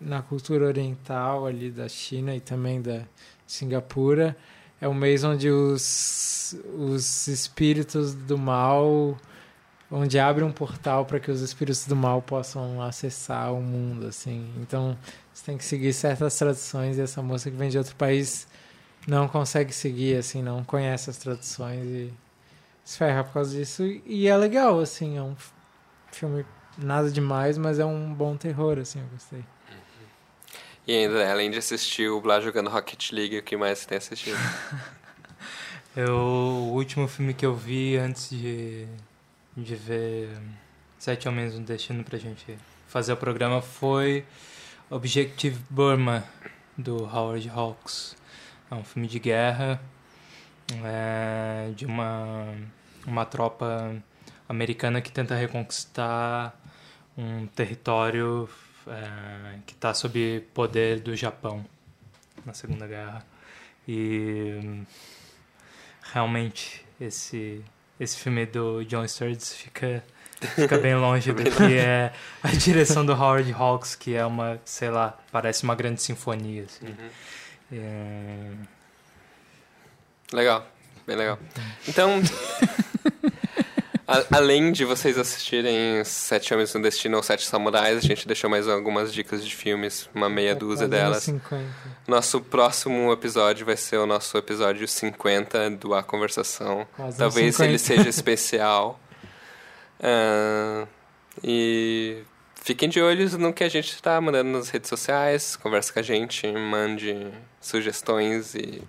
[0.01, 3.03] na cultura oriental ali da China e também da
[3.47, 4.37] Singapura
[4.81, 9.17] é um mês onde os, os espíritos do mal
[9.95, 14.53] onde abre um portal para que os espíritos do mal possam acessar o mundo assim.
[14.61, 14.99] Então
[15.33, 18.49] você tem que seguir certas tradições e essa moça que vem de outro país
[19.07, 22.13] não consegue seguir assim não conhece as tradições e
[22.85, 23.85] se ferra por causa disso.
[24.05, 25.37] E é legal assim é um
[26.11, 26.45] filme
[26.77, 29.45] nada demais mas é um bom terror assim eu gostei.
[30.87, 33.99] E ainda, além de assistir o Blá jogando Rocket League, o que mais você tem
[33.99, 34.37] assistido?
[35.97, 38.85] Eu, o último filme que eu vi antes de,
[39.57, 40.31] de ver
[40.99, 44.25] Sete Homens no Destino pra gente fazer o programa foi
[44.91, 46.25] Objective Burma,
[46.77, 48.17] do Howard Hawks.
[48.71, 49.81] É um filme de guerra
[50.85, 52.55] é, de uma,
[53.07, 53.95] uma tropa
[54.49, 56.59] americana que tenta reconquistar
[57.17, 58.49] um território
[58.87, 61.65] é, que está sob poder do Japão
[62.45, 63.25] na Segunda Guerra.
[63.87, 64.83] E
[66.13, 67.63] realmente esse
[67.99, 70.03] esse filme do John Sturges fica
[70.55, 74.91] fica bem longe do que é a direção do Howard Hawks que é uma sei
[74.91, 76.95] lá parece uma grande sinfonia assim.
[77.73, 78.51] É,
[80.33, 80.67] Legal,
[81.07, 81.39] bem legal.
[81.87, 82.21] Então,
[84.07, 88.51] A- além de vocês assistirem Sete Homens no Destino ou Sete Samurais, a gente deixou
[88.51, 91.23] mais algumas dicas de filmes, uma meia dúzia Quase delas.
[91.23, 91.65] 50.
[92.07, 96.87] Nosso próximo episódio vai ser o nosso episódio 50 do A Conversação.
[96.97, 97.65] Quase Talvez 50.
[97.71, 99.01] ele seja especial.
[100.07, 100.87] Ah,
[101.43, 102.25] e
[102.63, 105.57] fiquem de olho no que a gente está mandando nas redes sociais.
[105.57, 107.29] Conversa com a gente, mande
[107.61, 108.83] sugestões e.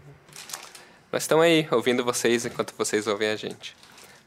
[1.12, 3.78] Nós estamos aí, ouvindo vocês enquanto vocês ouvem a gente.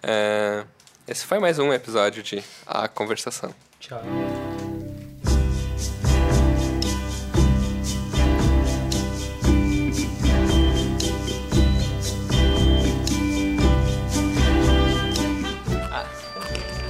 [0.02, 0.64] Ah,
[1.08, 3.54] esse foi mais um episódio de A Conversação.
[3.80, 4.02] Tchau.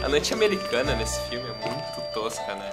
[0.02, 2.72] A noite americana nesse filme é muito tosca, né?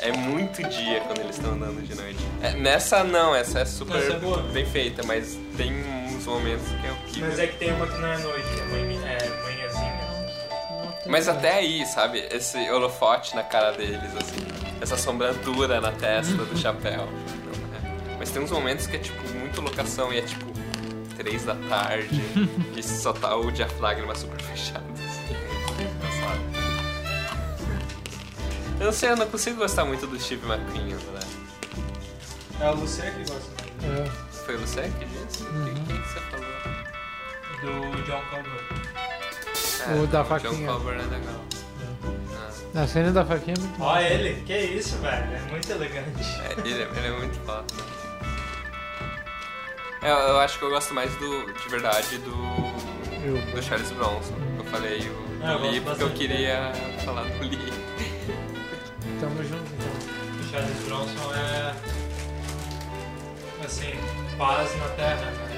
[0.00, 2.20] É muito dia quando eles estão andando de noite.
[2.42, 5.72] É, nessa não, essa é super Essa é bem feita, mas tem
[6.06, 7.28] uns momentos que é horrível.
[7.28, 8.93] Mas é que tem uma que não é noite, é, manhãzinha.
[11.06, 12.26] Mas até aí, sabe?
[12.30, 14.46] Esse holofote na cara deles, assim.
[14.80, 17.06] Essa sombradura na testa do chapéu.
[17.06, 18.16] Não, é.
[18.18, 20.46] Mas tem uns momentos que é, tipo, muito locação e é, tipo,
[21.16, 22.20] três da tarde
[22.76, 25.34] e só tá o diafragma super fechado, assim.
[25.96, 26.74] Engraçado.
[28.80, 31.20] Eu não sei, eu não consigo gostar muito do Steve McQueen, né?
[32.60, 33.50] É o Luciano que gosta
[33.82, 34.34] É.
[34.44, 35.42] Foi você que disse?
[35.42, 36.54] O que, que você falou?
[37.64, 38.20] do John
[39.84, 40.02] Culver.
[40.02, 40.66] O da John faquinha.
[40.72, 41.44] Culver é legal.
[42.76, 43.82] A cena da faquinha é muito.
[43.82, 46.22] Ó ele, que isso, velho, é muito elegante.
[46.42, 47.64] é, ele, ele é muito foda.
[50.02, 52.30] É, Eu, eu acho que eu gosto mais do, de verdade, do,
[53.24, 54.34] Eu- do Charles Bronson.
[54.58, 56.72] Eu falei o eu do Lee porque eu queria
[57.04, 57.72] falar do Lee.
[59.20, 60.40] Tamo junto, então.
[60.40, 61.74] O Charles Bronson é.
[63.64, 63.92] Assim,
[64.36, 65.53] paz na terra, né?